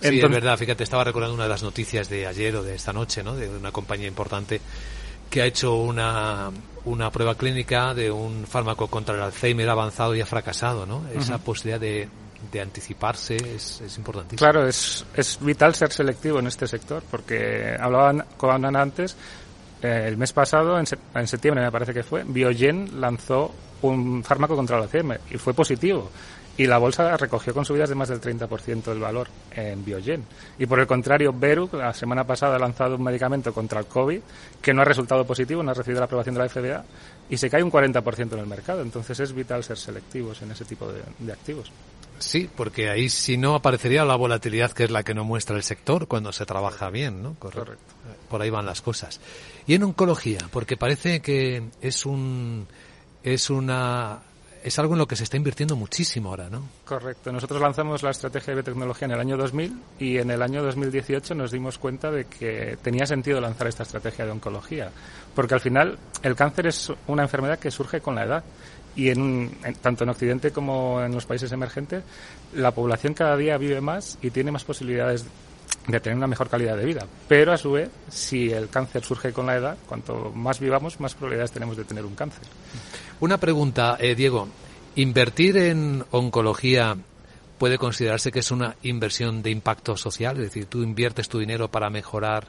[0.00, 2.92] Sí, es verdad, fíjate, estaba recordando una de las noticias de ayer o de esta
[2.92, 3.36] noche, ¿no?
[3.36, 4.60] De una compañía importante
[5.28, 6.50] que ha hecho una,
[6.86, 11.02] una prueba clínica de un fármaco contra el Alzheimer avanzado y ha fracasado, ¿no?
[11.14, 12.08] Esa posibilidad de,
[12.50, 14.38] de anticiparse es, es importantísimo.
[14.38, 19.16] Claro, es, es vital ser selectivo en este sector, porque hablaban con antes
[19.82, 24.76] eh, el mes pasado, en, septiembre me parece que fue, Biogen lanzó un fármaco contra
[24.76, 26.10] el Alzheimer y fue positivo.
[26.56, 30.24] y la bolsa recogió con subidas de más del 30% del valor en Biogen.
[30.58, 34.20] Y por el contrario, Beru, la semana pasada ha lanzado un medicamento contra el COVID
[34.60, 36.84] que no ha resultado positivo, no ha recibido la aprobación de la FDA
[37.30, 38.82] y se cae un 40% en el mercado.
[38.82, 41.70] Entonces es vital ser selectivos en ese tipo de, activos.
[42.18, 45.62] Sí, porque ahí si no aparecería la volatilidad que es la que no muestra el
[45.62, 47.34] sector cuando se trabaja bien, ¿no?
[47.34, 47.78] Correcto.
[48.28, 49.20] Por ahí van las cosas.
[49.66, 52.66] Y en oncología, porque parece que es un
[53.22, 54.20] es una
[54.62, 56.62] es algo en lo que se está invirtiendo muchísimo ahora, ¿no?
[56.84, 57.32] Correcto.
[57.32, 61.34] Nosotros lanzamos la estrategia de biotecnología en el año 2000 y en el año 2018
[61.34, 64.90] nos dimos cuenta de que tenía sentido lanzar esta estrategia de oncología,
[65.34, 68.44] porque al final el cáncer es una enfermedad que surge con la edad
[68.98, 72.02] y en, tanto en Occidente como en los países emergentes
[72.52, 75.24] la población cada día vive más y tiene más posibilidades
[75.86, 77.06] de tener una mejor calidad de vida.
[77.28, 81.14] Pero a su vez, si el cáncer surge con la edad, cuanto más vivamos, más
[81.14, 82.42] probabilidades tenemos de tener un cáncer.
[83.20, 84.48] Una pregunta, eh, Diego.
[84.96, 86.96] ¿Invertir en oncología
[87.56, 90.36] puede considerarse que es una inversión de impacto social?
[90.38, 92.48] Es decir, tú inviertes tu dinero para mejorar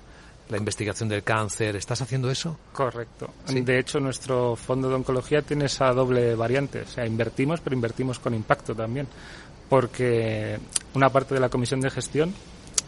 [0.50, 1.76] la investigación del cáncer.
[1.76, 2.58] ¿Estás haciendo eso?
[2.74, 3.30] Correcto.
[3.48, 6.82] De hecho, nuestro fondo de oncología tiene esa doble variante.
[6.82, 9.08] O sea, invertimos, pero invertimos con impacto también.
[9.70, 10.58] Porque
[10.96, 12.34] una parte de la comisión de gestión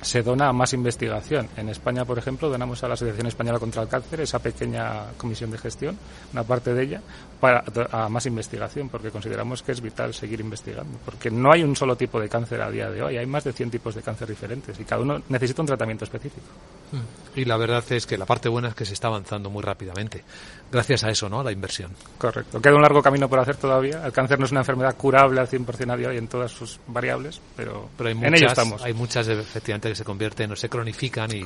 [0.02, 1.48] se dona a más investigación.
[1.56, 5.52] En España, por ejemplo, donamos a la Asociación Española contra el Cáncer esa pequeña comisión
[5.52, 5.98] de gestión,
[6.34, 7.02] una parte de ella,
[7.42, 11.76] para a más investigación, porque consideramos que es vital seguir investigando, porque no hay un
[11.76, 14.30] solo tipo de cáncer a día de hoy, hay más de 100 tipos de cáncer
[14.30, 16.46] diferentes y cada uno necesita un tratamiento específico.
[16.92, 17.40] Mm.
[17.40, 20.24] Y la verdad es que la parte buena es que se está avanzando muy rápidamente,
[20.72, 21.40] gracias a eso, ¿no?
[21.40, 21.92] A la inversión.
[22.18, 22.62] Correcto.
[22.62, 24.06] Queda un largo camino por hacer todavía.
[24.06, 26.52] El cáncer no es una enfermedad curable al 100% a día de hoy en todas
[26.52, 28.84] sus variables, pero, pero hay en ello estamos.
[28.84, 31.44] Hay muchas, efectivamente, que se convierten o se cronifican y,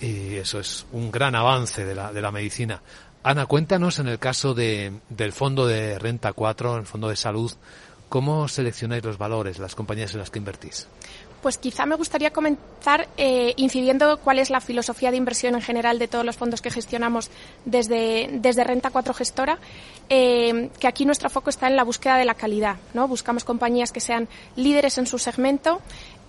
[0.00, 2.80] y eso es un gran avance de la, de la medicina.
[3.22, 7.52] Ana, cuéntanos en el caso de, del fondo de renta 4, el fondo de salud,
[8.08, 10.88] ¿cómo seleccionáis los valores, las compañías en las que invertís?
[11.42, 15.98] Pues quizá me gustaría comenzar eh, incidiendo cuál es la filosofía de inversión en general
[15.98, 17.30] de todos los fondos que gestionamos
[17.64, 19.58] desde, desde Renta 4 Gestora,
[20.10, 22.76] eh, que aquí nuestro foco está en la búsqueda de la calidad.
[22.92, 23.08] ¿no?
[23.08, 25.80] Buscamos compañías que sean líderes en su segmento,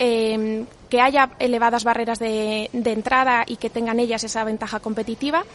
[0.03, 5.45] eh, que haya elevadas barreras de, entrada y que tengan ellas esa ventaja competitiva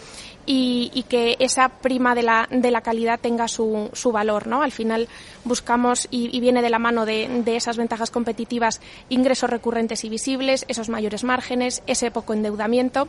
[0.47, 4.47] y, que esa prima de la, de la calidad tenga su, su valor.
[4.47, 4.63] ¿no?
[4.63, 5.09] Al final
[5.45, 10.65] buscamos y, viene de la mano de, de, esas ventajas competitivas ingresos recurrentes y visibles,
[10.69, 13.09] esos mayores márgenes, ese poco endeudamiento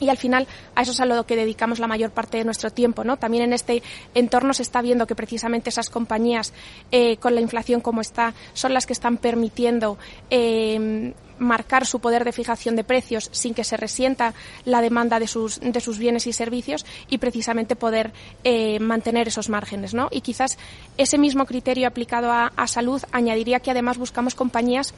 [0.00, 2.70] y al final a eso es a lo que dedicamos la mayor parte de nuestro
[2.70, 3.04] tiempo.
[3.04, 3.16] ¿no?
[3.16, 3.82] También en este
[4.14, 6.52] entorno se está viendo que precisamente esas compañías,
[6.90, 9.98] eh, con la inflación como está, son las que están permitiendo
[10.30, 14.34] eh, marcar su poder de fijación de precios sin que se resienta
[14.64, 18.12] la demanda de sus, de sus bienes y servicios y precisamente poder
[18.44, 19.94] eh, mantener esos márgenes.
[19.94, 20.08] ¿no?
[20.10, 20.58] Y quizás
[20.96, 24.94] ese mismo criterio aplicado a, a salud añadiría que además buscamos compañías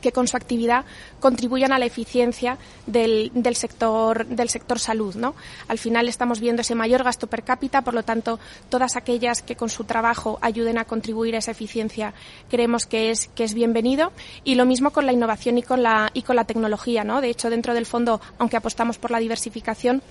[0.00, 0.84] que con su actividad
[1.20, 5.14] contribuyan a la eficiencia del, del, sector, del sector salud.
[5.14, 5.34] ¿no?
[5.68, 8.38] Al final estamos viendo ese mayor gasto per cápita, por lo tanto,
[8.68, 12.14] todas aquellas que con su trabajo ayuden a contribuir a esa eficiencia
[12.48, 14.12] creemos que es, que es bienvenido.
[14.44, 17.04] Y lo mismo con la innovación y con la, y con la tecnología.
[17.04, 17.20] ¿no?
[17.20, 20.02] De hecho, dentro del fondo, aunque apostamos por la diversificación,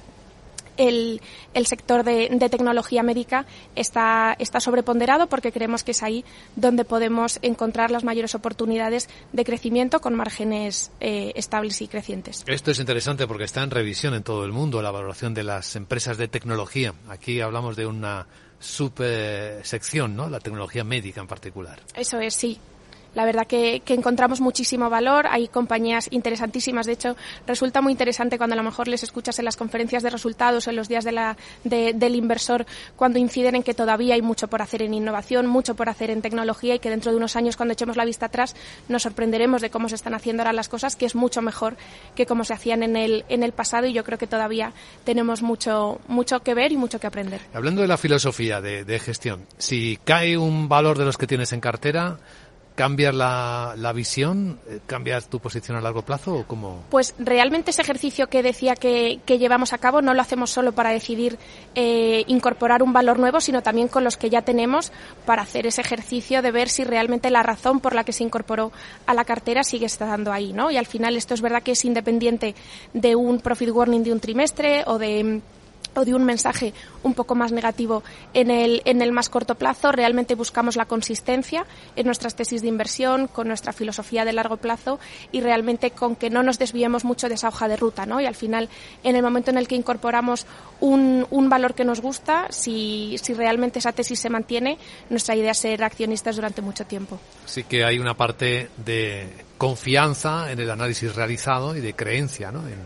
[0.79, 1.21] el,
[1.65, 6.25] sector de, tecnología médica está, está sobreponderado porque creemos que es ahí
[6.55, 12.43] donde podemos encontrar las mayores oportunidades de crecimiento con márgenes eh, estables y crecientes.
[12.47, 15.75] Esto es interesante porque está en revisión en todo el mundo la valoración de las
[15.75, 16.93] empresas de tecnología.
[17.09, 18.25] Aquí hablamos de una
[18.59, 20.29] subsección, ¿no?
[20.29, 21.79] La tecnología médica en particular.
[21.93, 22.59] Eso es, sí.
[23.15, 25.27] La verdad que, encontramos muchísimo valor.
[25.27, 26.85] Hay compañías interesantísimas.
[26.85, 27.15] De hecho,
[27.47, 30.69] resulta muy interesante cuando a lo mejor les escuchas en las conferencias de resultados o
[30.69, 34.61] en los días de la, del inversor, cuando inciden en que todavía hay mucho por
[34.61, 37.73] hacer en innovación, mucho por hacer en tecnología y que dentro de unos años, cuando
[37.73, 38.55] echemos la vista atrás,
[38.87, 41.77] nos sorprenderemos de cómo se están haciendo ahora las cosas, que es mucho mejor
[42.15, 45.41] que cómo se hacían en el, en el pasado y yo creo que todavía tenemos
[45.41, 47.41] mucho, mucho que ver y mucho que aprender.
[47.53, 51.53] Hablando de la filosofía de, de gestión, si cae un valor de los que tienes
[51.53, 52.19] en cartera,
[52.79, 54.57] ¿Cambias la, la, visión?
[54.69, 56.85] Eh, ¿Cambias tu posición a largo plazo o cómo?
[56.89, 60.71] Pues realmente ese ejercicio que decía que, que llevamos a cabo no lo hacemos solo
[60.71, 61.37] para decidir
[61.75, 64.93] eh, incorporar un valor nuevo, sino también con los que ya tenemos
[65.25, 68.71] para hacer ese ejercicio de ver si realmente la razón por la que se incorporó
[69.05, 70.71] a la cartera sigue estando ahí, ¿no?
[70.71, 72.55] Y al final esto es verdad que es independiente
[72.93, 75.41] de un profit warning de un trimestre o de
[75.95, 76.73] o de un mensaje
[77.03, 79.91] un poco más negativo en el, en el más corto plazo.
[79.91, 81.65] Realmente buscamos la consistencia
[81.95, 84.99] en nuestras tesis de inversión, con nuestra filosofía de largo plazo
[85.31, 88.05] y realmente con que no nos desviemos mucho de esa hoja de ruta.
[88.05, 88.19] ¿no?
[88.21, 88.69] Y al final,
[89.03, 90.45] en el momento en el que incorporamos
[90.79, 94.77] un, un valor que nos gusta, si, si realmente esa tesis se mantiene,
[95.09, 97.19] nuestra idea es ser accionistas durante mucho tiempo.
[97.45, 102.65] Sí que hay una parte de confianza en el análisis realizado y de creencia ¿no?
[102.67, 102.77] en,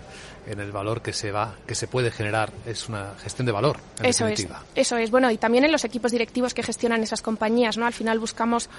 [0.47, 2.51] en el valor que se va, que se puede generar.
[2.65, 3.77] Es una gestión de valor.
[3.99, 4.63] En eso definitiva.
[4.75, 5.11] es, eso es.
[5.11, 7.85] Bueno, y también en los equipos directivos que gestionan esas compañías, ¿no?
[7.85, 8.69] Al final buscamos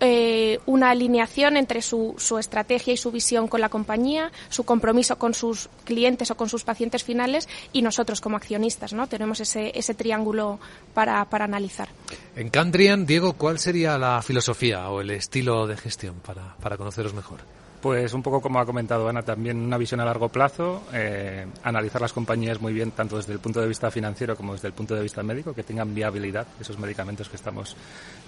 [0.00, 5.16] eh, una alineación entre su, su estrategia y su visión con la compañía, su compromiso
[5.16, 9.06] con sus clientes o con sus pacientes finales y nosotros como accionistas, ¿no?
[9.06, 10.58] Tenemos ese, ese triángulo
[10.94, 11.88] para, para analizar.
[12.36, 17.14] En Candrian, Diego, ¿cuál sería la filosofía o el estilo de gestión para, para conoceros
[17.14, 17.40] mejor?
[17.84, 22.00] Pues un poco como ha comentado Ana, también una visión a largo plazo, eh, analizar
[22.00, 24.94] las compañías muy bien, tanto desde el punto de vista financiero como desde el punto
[24.94, 27.76] de vista médico, que tengan viabilidad esos medicamentos que estamos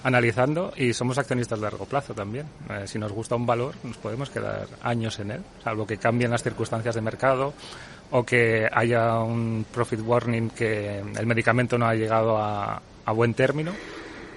[0.04, 2.44] analizando y somos accionistas de largo plazo también.
[2.68, 6.32] Eh, si nos gusta un valor, nos podemos quedar años en él, salvo que cambien
[6.32, 7.54] las circunstancias de mercado
[8.10, 13.32] o que haya un profit warning que el medicamento no ha llegado a, a buen
[13.32, 13.72] término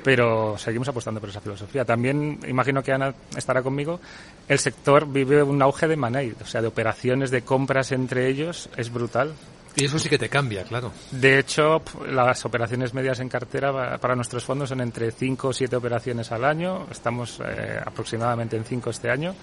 [0.04, 1.86] pero seguimos apostando por esa filosofía.
[1.86, 4.00] También imagino que Ana estará conmigo.
[4.48, 8.70] El sector vive un auge de money, o sea, de operaciones de compras entre ellos
[8.78, 9.34] es brutal.
[9.76, 10.92] Y eso sí que te cambia, claro.
[11.12, 15.76] De hecho, las operaciones medias en cartera para nuestros fondos son entre 5 o 7
[15.76, 16.88] operaciones al año.
[16.92, 19.36] Estamos eh, aproximadamente en 5 este año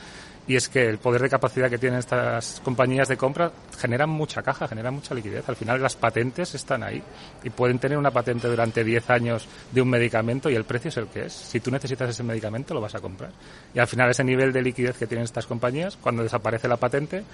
[0.48, 4.42] y es que el poder de capacidad que tienen estas compañías de compra generan mucha
[4.42, 5.48] caja, generan mucha liquidez.
[5.48, 7.02] Al final las patentes están ahí
[7.42, 10.96] y pueden tener una patente durante 10 años de un medicamento y el precio es
[10.98, 11.32] el que es.
[11.32, 13.30] Si tú necesitas ese medicamento lo vas a comprar.
[13.74, 17.24] Y al final ese nivel de liquidez que tienen estas compañías, cuando desaparece la patente,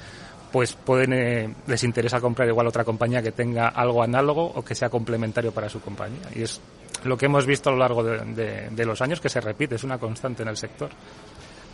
[0.50, 4.74] pues pueden, eh, les interesa comprar igual otra compañía que tenga algo análogo o que
[4.74, 6.28] sea complementario para su compañía.
[6.34, 6.60] Y es
[7.04, 9.98] lo que hemos visto a lo largo de, los años que se repite, es una
[9.98, 10.90] constante en el sector.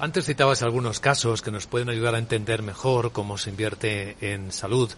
[0.00, 4.52] Antes citabas algunos casos que nos pueden ayudar a entender mejor cómo se invierte en
[4.52, 4.88] salud.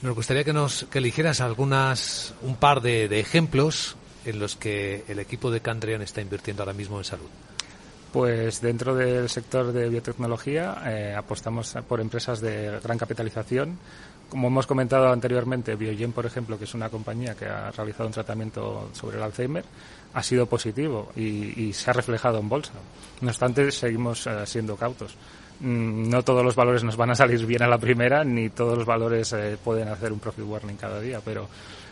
[0.00, 5.18] Nos gustaría que nos que eligieras algunas un par de, ejemplos en los que el
[5.18, 7.28] equipo de Candrian está invirtiendo ahora mismo en salud.
[8.14, 13.78] Pues dentro del sector de biotecnología eh, apostamos por empresas de gran capitalización.
[14.30, 18.12] Como hemos comentado anteriormente, Biogen, por ejemplo, que es una compañía que ha realizado un
[18.12, 19.64] tratamiento sobre el Alzheimer,
[20.14, 22.72] ha sido positivo y, se ha reflejado en bolsa.
[23.20, 25.16] No obstante, seguimos eh, siendo cautos.
[25.60, 28.78] Mm, no todos los valores nos van a salir bien a la primera, ni todos
[28.78, 31.48] los valores eh, pueden hacer un profit warning cada día, pero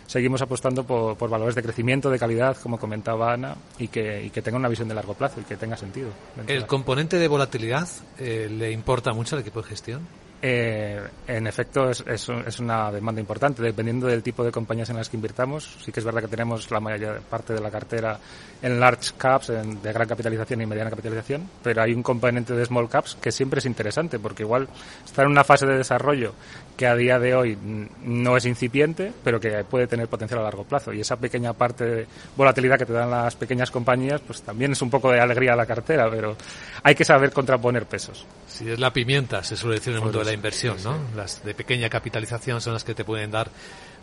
[0.06, 4.30] seguimos apostando por, por, valores de crecimiento, de calidad, como comentaba Ana, y que, y
[4.30, 6.08] que tenga una visión de largo plazo y que tenga sentido.
[6.46, 10.27] ¿El componente de volatilidad eh, le importa mucho al equipo de gestión?
[10.40, 13.60] Eh, en efecto, es, es, es, una demanda importante.
[13.60, 16.70] Dependiendo del tipo de compañías en las que invirtamos, sí que es verdad que tenemos
[16.70, 18.18] la mayor parte de la cartera
[18.62, 22.64] en large caps, en, de gran capitalización y mediana capitalización, pero hay un componente de
[22.64, 24.68] small caps que siempre es interesante, porque igual
[25.04, 26.34] está en una fase de desarrollo
[26.76, 27.58] que a día de hoy
[28.04, 30.92] no es incipiente, pero que puede tener potencial a largo plazo.
[30.92, 34.82] Y esa pequeña parte de volatilidad que te dan las pequeñas compañías, pues también es
[34.82, 36.36] un poco de alegría a la cartera, pero
[36.84, 38.24] hay que saber contraponer pesos.
[38.46, 40.94] Si es la pimienta, se suele decir en el mundo de la inversión, ¿no?
[40.94, 41.16] Sí.
[41.16, 43.50] Las de pequeña capitalización son las que te pueden dar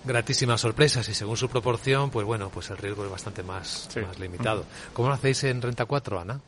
[0.04, 4.02] gratísimas sorpresas y según su proporción, pues bueno, pues el riesgo es bastante más, sí.
[4.02, 4.66] más limitado.
[4.94, 6.40] ¿Cómo lo hacéis en Renta 4, Ana?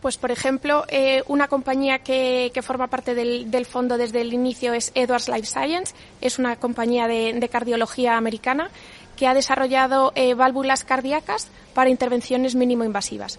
[0.00, 4.32] Pues, por ejemplo, eh, una compañía que, que forma parte del, del, fondo desde el
[4.32, 5.94] inicio es Edwards Life Science.
[6.20, 8.70] Es una compañía de, de cardiología americana
[9.16, 13.38] que ha desarrollado eh, válvulas cardíacas para intervenciones mínimo invasivas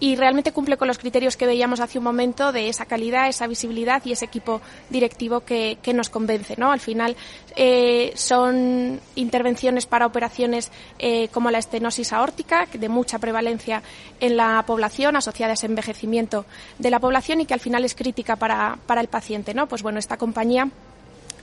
[0.00, 3.46] y realmente cumple con los criterios que veíamos hace un momento de esa calidad, esa
[3.46, 6.56] visibilidad y ese equipo directivo que, nos convence.
[6.56, 6.72] ¿no?
[6.72, 7.16] Al final
[7.56, 13.82] eh, son intervenciones para operaciones eh, como la estenosis aórtica, de mucha prevalencia
[14.20, 16.46] en la población, asociada a ese envejecimiento
[16.78, 19.52] de la población y que al final es crítica para, para el paciente.
[19.52, 19.66] ¿no?
[19.66, 20.70] Pues bueno, esta compañía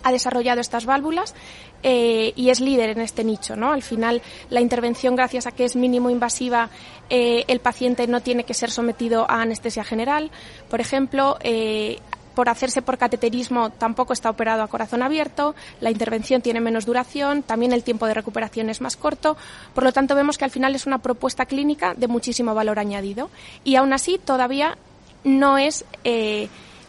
[0.07, 1.35] ha desarrollado estas válvulas
[1.83, 3.55] eh, y es líder en este nicho.
[3.55, 3.73] ¿no?
[3.73, 6.69] Al final, la intervención, gracias a que es mínimo invasiva,
[7.09, 10.31] eh, el paciente no tiene que ser sometido a anestesia general.
[10.69, 11.99] Por ejemplo, eh,
[12.35, 17.41] por hacerse por cateterismo tampoco está operado a corazón abierto, la intervención tiene menos duración,
[17.41, 19.35] también el tiempo de recuperación es más corto,
[19.73, 23.31] por lo tanto vemos que al final es una propuesta clínica de muchísimo valor añadido
[23.63, 24.77] y aún así todavía
[25.23, 25.83] no es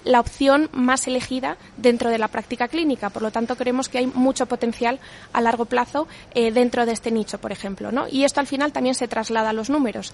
[0.05, 3.11] la opción más elegida dentro de la práctica clínica.
[3.11, 4.99] Por lo tanto, creemos que hay mucho potencial
[5.33, 7.93] a largo plazo eh, dentro de este nicho, por ejemplo.
[7.93, 8.07] ¿no?
[8.09, 10.13] Y esto al final también se traslada a los números.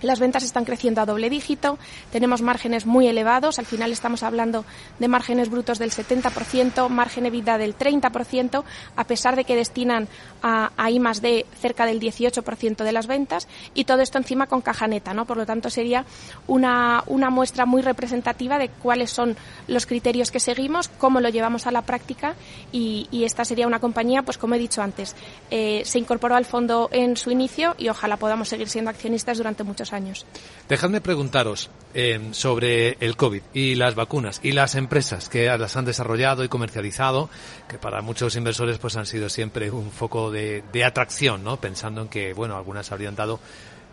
[0.00, 1.76] Las ventas están creciendo a doble dígito,
[2.12, 4.64] tenemos márgenes muy elevados, al final estamos hablando
[5.00, 8.62] de márgenes brutos del 70%, margen EBITDA del 30%,
[8.94, 10.06] a pesar de que destinan
[10.40, 14.46] a, a I más D cerca del 18% de las ventas, y todo esto encima
[14.46, 15.24] con caja neta, ¿no?
[15.24, 16.04] Por lo tanto, sería
[16.46, 19.36] una, muestra muy representativa de cuáles son
[19.66, 22.36] los criterios que seguimos, cómo lo llevamos a la práctica,
[22.70, 25.16] y, y esta sería una compañía, pues como he dicho antes,
[25.50, 29.64] eh, se incorporó al fondo en su inicio y ojalá podamos seguir siendo accionistas durante
[29.64, 30.26] muchos años.
[30.68, 35.84] Dejadme preguntaros eh, sobre el COVID y las vacunas y las empresas que las han
[35.84, 37.30] desarrollado y comercializado,
[37.68, 41.58] que para muchos inversores pues han sido siempre un foco de, de atracción, ¿no?
[41.58, 43.40] Pensando en que, bueno, algunas habrían dado,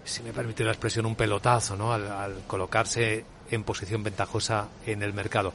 [0.03, 1.93] si me permite la expresión, un pelotazo, ¿no?
[1.93, 5.53] Al, al colocarse en posición ventajosa en el mercado.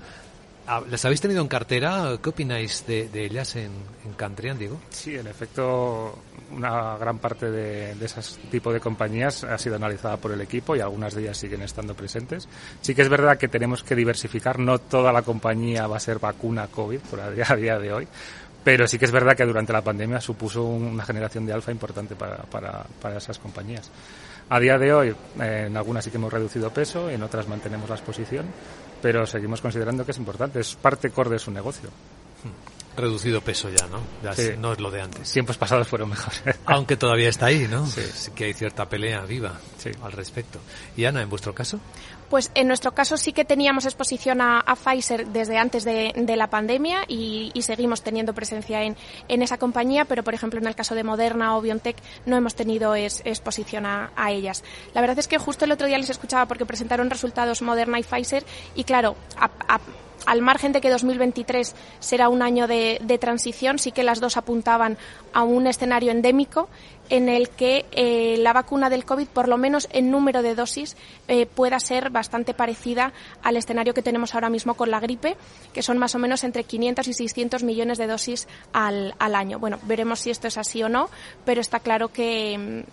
[0.66, 2.18] Ah, ¿Las habéis tenido en cartera?
[2.22, 3.72] ¿Qué opináis de, de ellas en,
[4.04, 4.80] en Cantrian, Diego?
[4.90, 6.16] Sí, en efecto,
[6.52, 8.20] una gran parte de, de ese
[8.50, 11.94] tipo de compañías ha sido analizada por el equipo y algunas de ellas siguen estando
[11.94, 12.48] presentes.
[12.80, 16.18] Sí que es verdad que tenemos que diversificar, no toda la compañía va a ser
[16.18, 18.08] vacuna COVID por a día, a día de hoy,
[18.62, 22.14] pero sí que es verdad que durante la pandemia supuso una generación de alfa importante
[22.14, 23.90] para, para, para esas compañías.
[24.48, 27.88] A día de hoy, eh, en algunas sí que hemos reducido peso, en otras mantenemos
[27.88, 28.46] la exposición,
[29.00, 31.88] pero seguimos considerando que es importante, es parte core de su negocio.
[33.00, 34.00] Reducido peso ya, ¿no?
[34.22, 34.50] Ya Sí.
[34.58, 35.32] no es lo de antes.
[35.32, 36.42] Tiempos pasados fueron mejores.
[36.66, 37.86] Aunque todavía está ahí, ¿no?
[37.86, 38.02] Sí.
[38.14, 39.58] Sí que hay cierta pelea viva
[40.02, 40.58] al respecto.
[40.96, 41.80] ¿Y Ana, en vuestro caso?
[42.28, 46.36] Pues en nuestro caso sí que teníamos exposición a, a Pfizer desde antes de, de
[46.36, 48.96] la pandemia y, y seguimos teniendo presencia en,
[49.26, 51.96] en, esa compañía, pero por ejemplo en el caso de Moderna o BioNTech
[52.26, 54.62] no hemos tenido es, exposición a, a, ellas.
[54.94, 58.04] La verdad es que justo el otro día les escuchaba porque presentaron resultados Moderna y
[58.04, 58.44] Pfizer
[58.76, 59.80] y claro, a, a,
[60.26, 64.96] al margen de que 2023 será un año de, transición, sí que las dos apuntaban
[65.32, 66.68] a un escenario endémico
[67.08, 70.96] en el que eh, la vacuna del COVID, por lo menos en número de dosis,
[71.26, 73.12] eh, pueda ser bastante parecida
[73.42, 75.36] al escenario que tenemos ahora mismo con la gripe,
[75.72, 79.58] que son más o menos entre 500 y 600 millones de dosis al, al año.
[79.58, 81.10] Bueno, veremos si esto es así o no,
[81.44, 82.84] pero está claro que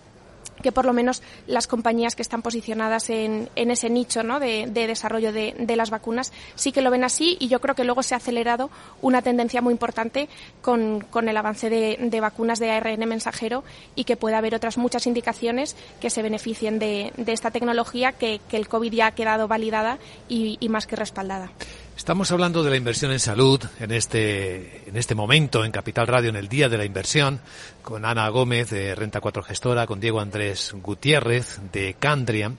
[0.62, 5.32] que por lo menos las compañías que están posicionadas en, ese nicho de, de desarrollo
[5.32, 8.18] de, las vacunas sí que lo ven así y yo creo que luego se ha
[8.18, 8.70] acelerado
[9.02, 10.28] una tendencia muy importante
[10.62, 13.64] con, el avance de, vacunas de ARN mensajero
[13.96, 18.68] y que pueda haber otras muchas indicaciones que se beneficien de, esta tecnología que, el
[18.68, 21.52] COVID ya ha quedado validada y más que respaldada.
[21.98, 26.30] Estamos hablando de la inversión en salud en este, en este momento en Capital Radio,
[26.30, 27.42] en el Día de la Inversión,
[27.82, 32.52] con Ana Gómez de Renta 4 Gestora, con Diego Andrés Gutiérrez de Candria.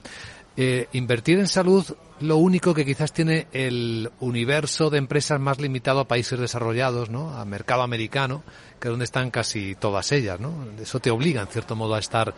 [0.57, 1.85] Eh, invertir en salud,
[2.19, 7.31] lo único que quizás tiene el universo de empresas más limitado a países desarrollados, ¿no?
[7.31, 8.43] A mercado americano,
[8.77, 10.67] que es donde están casi todas ellas, ¿no?
[10.79, 12.35] Eso te obliga, en cierto modo, a estar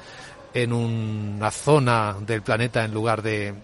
[0.53, 3.55] en una zona del planeta en lugar de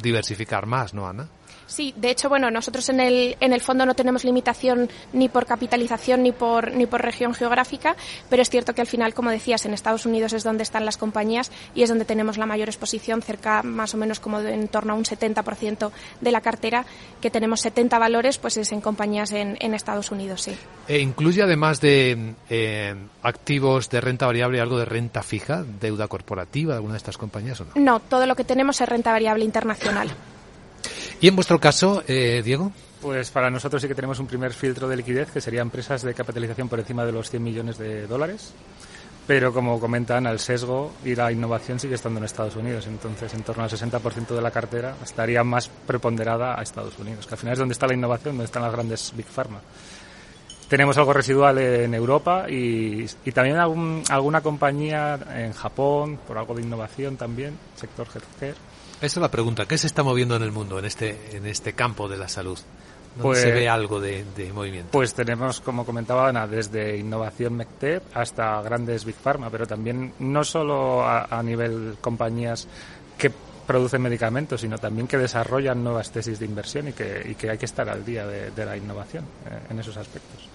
[0.00, 1.28] diversificar más, ¿no, Ana?
[1.66, 5.46] Sí, de hecho, bueno, nosotros en el, en el fondo no tenemos limitación ni por
[5.46, 7.96] capitalización ni por, ni por región geográfica,
[8.30, 10.96] pero es cierto que al final, como decías, en Estados Unidos es donde están las
[10.96, 14.68] compañías y es donde tenemos la mayor exposición, cerca más o menos como de, en
[14.68, 15.90] torno a un 70%
[16.20, 16.86] de la cartera,
[17.20, 20.56] que tenemos 70 valores, pues es en compañías en, en Estados Unidos, sí.
[20.86, 26.74] E incluye además de eh, activos de renta variable algo de renta fija, deuda corporativa
[26.74, 27.70] de alguna de estas compañías o no?
[27.74, 30.10] No, todo lo que tenemos es renta variable internacional.
[31.20, 32.72] ¿Y en vuestro caso, eh, Diego?
[33.00, 36.14] Pues para nosotros sí que tenemos un primer filtro de liquidez, que sería empresas de
[36.14, 38.52] capitalización por encima de los 100 millones de dólares.
[39.26, 42.86] Pero como comentan, al sesgo y la innovación sigue estando en Estados Unidos.
[42.86, 47.34] Entonces, en torno al 60% de la cartera estaría más preponderada a Estados Unidos, que
[47.34, 49.60] al final es donde está la innovación, donde están las grandes Big Pharma.
[50.68, 56.54] Tenemos algo residual en Europa y, y también algún, alguna compañía en Japón, por algo
[56.54, 58.56] de innovación también, sector healthcare.
[58.98, 59.66] Esa es la pregunta.
[59.66, 62.58] ¿Qué se está moviendo en el mundo, en este, en este campo de la salud?
[63.16, 64.90] ¿Dónde pues, se ve algo de, de, movimiento?
[64.92, 70.44] Pues tenemos, como comentaba Ana, desde innovación MedTech hasta grandes Big Pharma, pero también no
[70.44, 72.68] solo a, a nivel compañías
[73.16, 73.30] que
[73.66, 77.58] producen medicamentos, sino también que desarrollan nuevas tesis de inversión y que, y que hay
[77.58, 80.48] que estar al día de, de la innovación eh, en esos aspectos.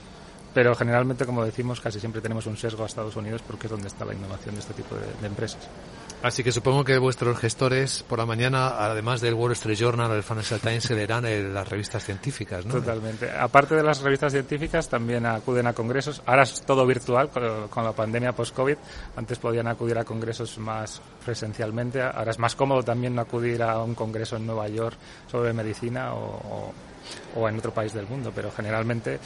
[0.54, 3.88] Pero generalmente, como decimos, casi siempre tenemos un sesgo a Estados Unidos porque es donde
[3.88, 5.68] está la innovación de este tipo de, de empresas.
[6.24, 10.22] Así que supongo que vuestros gestores por la mañana, además del Wall Street Journal, el
[10.22, 12.76] Financial Times, se leerán en las revistas científicas, ¿no?
[12.76, 13.32] Totalmente.
[13.32, 16.22] Aparte de las revistas científicas, también acuden a congresos.
[16.28, 18.78] Ahora es todo virtual con, con la pandemia post-COVID.
[19.16, 22.02] Antes podían acudir a congresos más presencialmente.
[22.04, 24.96] Ahora es más cómodo también acudir a un congreso en Nueva York
[25.30, 26.74] sobre medicina o,
[27.36, 28.32] o, o en otro país del mundo.
[28.36, 29.20] Pero generalmente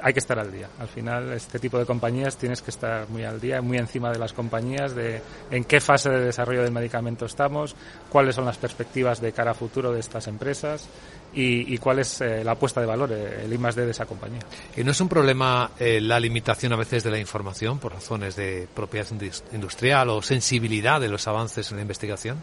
[0.00, 0.68] hay que estar al día.
[0.78, 4.18] Al final, este tipo de compañías tienes que estar muy al día, muy encima de
[4.18, 5.20] las compañías, de
[5.50, 7.74] en qué fase de desarrollo del medicamento estamos,
[8.08, 10.88] cuáles son las perspectivas de cara a futuro de estas empresas
[11.34, 14.04] y, cuál es eh, la apuesta de valor, eh, el I más D de esa
[14.04, 14.40] compañía.
[14.76, 18.36] ¿Y no es un problema eh, la limitación a veces de la información por razones
[18.36, 19.06] de propiedad
[19.52, 22.38] industrial o sensibilidad de los avances en la investigación?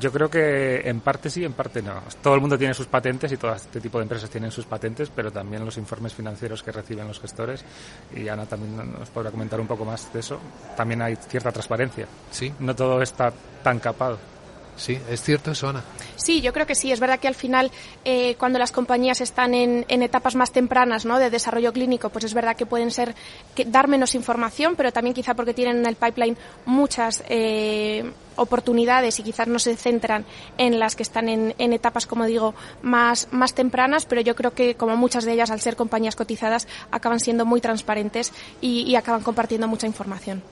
[0.00, 2.02] Yo creo que en parte sí, en parte no.
[2.22, 5.10] Todo el mundo tiene sus patentes y todo este tipo de empresas tienen sus patentes,
[5.14, 7.64] pero también los informes financieros que reciben los gestores,
[8.14, 10.40] y Ana también nos podrá comentar un poco más de eso,
[10.76, 12.06] también hay cierta transparencia.
[12.30, 12.52] Sí.
[12.60, 13.32] No todo está
[13.62, 14.31] tan capado.
[14.76, 15.82] Sí, es cierto eso, Ana.
[16.16, 16.90] Sí, yo creo que sí.
[16.92, 17.70] Es verdad que al final,
[18.04, 21.18] eh, cuando las compañías están en, etapas más tempranas ¿no?
[21.18, 23.14] de desarrollo clínico, pues es verdad que pueden ser
[23.54, 29.18] que dar menos información, pero también quizá porque tienen en el pipeline muchas eh, oportunidades
[29.20, 30.24] y quizás no se centran
[30.58, 34.74] en las que están en, etapas, como digo, más, más tempranas, pero yo creo que
[34.74, 39.22] como muchas de ellas, al ser compañías cotizadas, acaban siendo muy transparentes y, y acaban
[39.22, 40.42] compartiendo mucha información.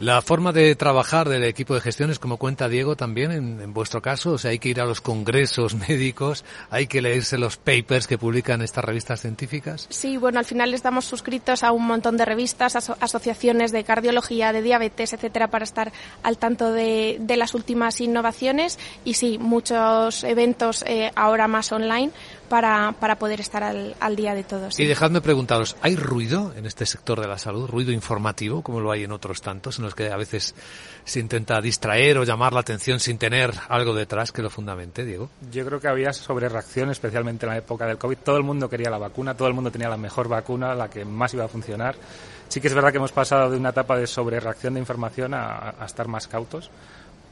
[0.00, 4.02] La forma de trabajar del equipo de gestión es como cuenta Diego también en, vuestro
[4.02, 8.08] caso, o sea, hay que ir a los congresos médicos, hay que leerse los papers
[8.08, 9.86] que publican estas revistas científicas.
[9.90, 14.62] Sí, bueno, al final estamos suscritos a un montón de revistas, asociaciones de cardiología, de
[14.62, 15.92] diabetes, etcétera, para estar
[16.24, 22.12] al tanto de, las últimas innovaciones y sí, muchos eventos eh, ahora más online
[22.54, 24.78] para, para poder estar al, al día de todos.
[24.78, 28.92] Y dejadme preguntaros, ¿hay ruido en este sector de la salud, ruido informativo, como lo
[28.92, 30.54] hay en otros tantos, en los que a veces
[31.04, 35.30] se intenta distraer o llamar la atención sin tener algo detrás que lo fundamente, Diego?
[35.50, 38.18] Yo creo que había sobrereacción, especialmente en la época del COVID.
[38.18, 41.04] Todo el mundo quería la vacuna, todo el mundo tenía la mejor vacuna, la que
[41.04, 41.96] más iba a funcionar.
[42.46, 45.74] Sí que es verdad que hemos pasado de una etapa de sobrereacción de información a,
[45.76, 46.70] a estar más cautos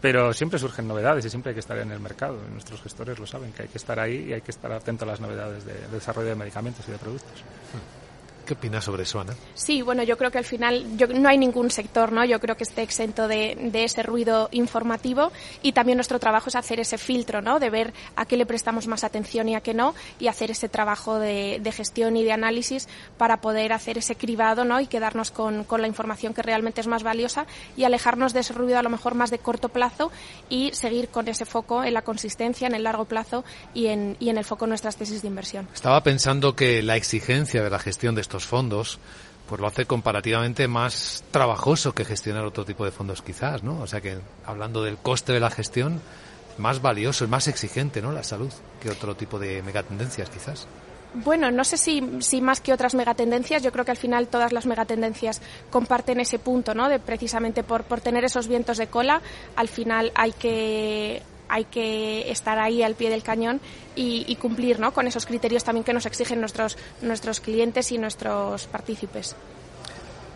[0.02, 2.36] pero siempre surgen novedades y siempre hay que estar en el mercado.
[2.52, 5.08] Nuestros gestores lo saben, que hay que estar ahí y hay que estar atento a
[5.08, 7.44] las novedades de, desarrollo de medicamentos y de productos.
[8.46, 9.34] ¿Qué opinas sobre eso, Ana?
[9.54, 10.84] Sí, bueno, yo creo que al final
[11.14, 12.24] no hay ningún sector, ¿no?
[12.24, 15.32] Yo creo que esté exento de, ese ruido informativo
[15.62, 17.60] y también nuestro trabajo es hacer ese filtro, ¿no?
[17.60, 20.68] De ver a qué le prestamos más atención y a qué no y hacer ese
[20.68, 24.80] trabajo de, gestión y de análisis para poder hacer ese cribado, ¿no?
[24.80, 28.78] Y quedarnos con, la información que realmente es más valiosa y alejarnos de ese ruido
[28.78, 30.12] a lo mejor más de corto plazo
[30.48, 34.28] y seguir con ese foco en la consistencia, en el largo plazo y en, y
[34.28, 35.68] en el foco en nuestras tesis de inversión.
[35.72, 38.98] Estaba pensando que la exigencia de la gestión de estos fondos,
[39.48, 43.80] pues lo hace comparativamente más trabajoso que gestionar otro tipo de fondos quizás, ¿no?
[43.80, 46.00] O sea que hablando del coste de la gestión,
[46.58, 48.12] más valioso, es más exigente, ¿no?
[48.12, 50.66] La salud que otro tipo de megatendencias quizás.
[51.14, 54.50] Bueno, no sé si, si, más que otras megatendencias, yo creo que al final todas
[54.50, 56.88] las megatendencias comparten ese punto, ¿no?
[56.88, 59.20] De precisamente por, por tener esos vientos de cola,
[59.54, 61.22] al final hay que,
[61.52, 63.60] hay que estar ahí al pie del cañón
[63.94, 64.92] y, cumplir ¿no?
[64.92, 69.36] con esos criterios también que nos exigen nuestros, nuestros clientes y nuestros partícipes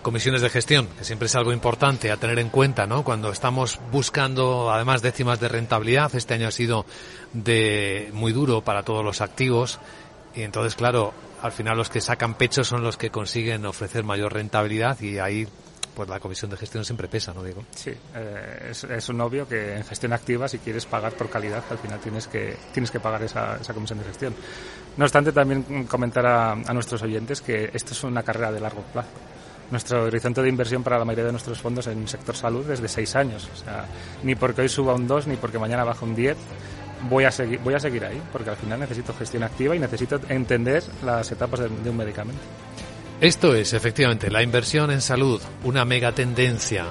[0.02, 3.02] comisiones de gestión, que siempre es algo importante a tener en cuenta, ¿no?
[3.02, 6.86] Cuando estamos buscando, además, décimas de rentabilidad, este año ha sido
[7.32, 9.80] de muy duro para todos los activos
[10.36, 11.12] y entonces, claro,
[11.42, 15.48] al final los que sacan pecho son los que consiguen ofrecer mayor rentabilidad y ahí
[15.96, 17.64] pues la comisión de gestión siempre pesa, ¿no digo?
[17.74, 21.78] Sí, eh, es, un obvio que en gestión activa, si quieres pagar por calidad, al
[21.78, 24.34] final tienes que, tienes que pagar esa, esa comisión de gestión.
[24.98, 29.08] No obstante, también comentar a, nuestros oyentes que esto es una carrera de largo plazo.
[29.70, 32.82] Nuestro horizonte de inversión para la mayoría de nuestros fondos en el sector salud es
[32.82, 33.48] de seis años.
[33.52, 33.86] O sea,
[34.22, 36.36] ni porque hoy suba un 2, ni porque mañana baja un 10,
[37.08, 40.20] voy a seguir, voy a seguir ahí, porque al final necesito gestión activa y necesito
[40.28, 42.42] entender las etapas de un medicamento.
[43.20, 46.84] Esto es, efectivamente, la inversión en salud, una mega tendencia,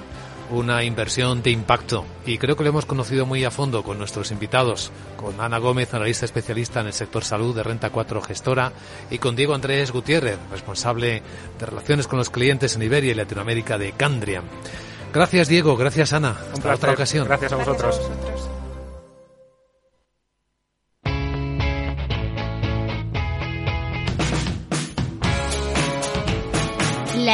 [0.50, 2.04] una inversión de impacto.
[2.26, 5.94] Y creo que lo hemos conocido muy a fondo con nuestros invitados, con Ana Gómez,
[5.94, 8.72] analista especialista en el sector salud de Renta 4 Gestora,
[9.12, 11.22] y con Diego Andrés Gutiérrez, responsable
[11.60, 14.46] de relaciones con los clientes en Iberia y Latinoamérica de Candriam.
[15.14, 15.78] Gracias, Diego.
[15.78, 16.36] Gracias, Ana.
[16.54, 17.28] Hasta otra ocasión.
[17.28, 18.02] Gracias a vosotros.